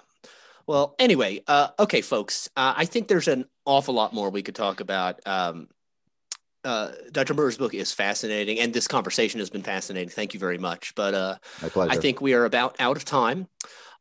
[0.67, 2.49] well, anyway, uh, okay, folks.
[2.57, 5.21] Uh, I think there's an awful lot more we could talk about.
[5.27, 5.69] Um,
[6.65, 7.35] uh, Dr.
[7.35, 10.11] Murray's book is fascinating, and this conversation has been fascinating.
[10.11, 10.95] Thank you very much.
[10.95, 11.37] But uh,
[11.77, 13.49] I think we are about out of time.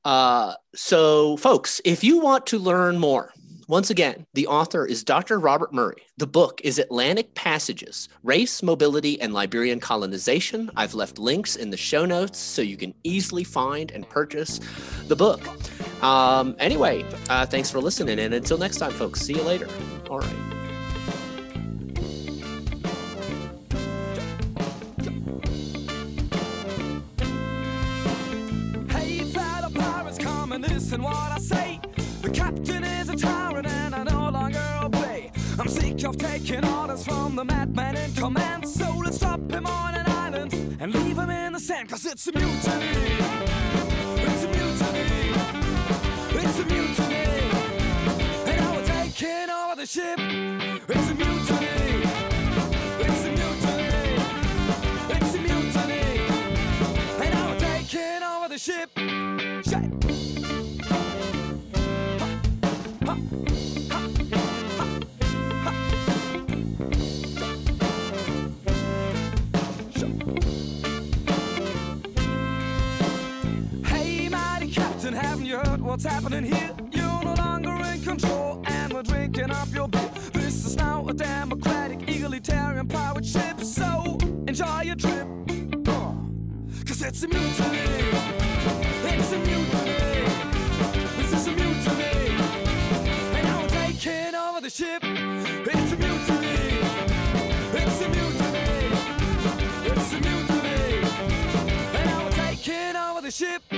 [0.06, 3.34] Uh, so, folks, if you want to learn more,
[3.68, 5.38] once again, the author is Dr.
[5.40, 6.02] Robert Murray.
[6.18, 10.72] The book is Atlantic Passages Race, Mobility, and Liberian Colonization.
[10.76, 14.60] I've left links in the show notes so you can easily find and purchase
[15.07, 15.41] the book.
[16.02, 18.20] Um, anyway, uh, thanks for listening.
[18.20, 19.68] And until next time, folks, see you later.
[20.10, 20.30] All right.
[28.90, 31.82] Hey, fellow pirates, come and listen what I say.
[32.22, 35.32] The captain is a tyrant and I no longer obey.
[35.60, 38.68] I'm sick of taking orders from the madman in command.
[38.68, 41.90] So let's drop him on an island and leave him in the sand.
[41.90, 43.59] Cause it's a mutiny.
[49.20, 50.18] Taking over the ship.
[50.18, 51.68] It's a mutiny.
[53.00, 54.16] It's a mutiny.
[55.10, 56.04] It's a mutiny.
[57.20, 58.90] And we're taking over the ship.
[59.66, 59.90] Shit.
[73.86, 76.72] Hey, mighty captain, haven't you heard what's happening here?
[76.91, 78.64] You're no longer in control,
[79.40, 80.14] picking up your bit.
[80.34, 83.61] This is now a democratic, egalitarian pirate ship.
[83.61, 84.18] So
[84.48, 85.28] enjoy your trip.
[85.88, 86.14] Uh,
[86.86, 87.80] Cause it's a mutiny.
[89.06, 90.26] It's a mutiny.
[91.18, 92.36] This is a mutiny.
[93.36, 95.03] And now we're taking over the ship.
[95.03, 96.80] It's a mutiny.
[97.80, 98.90] It's a mutiny.
[99.86, 100.99] It's a mutiny.
[101.95, 103.69] And now we're taking over the ship.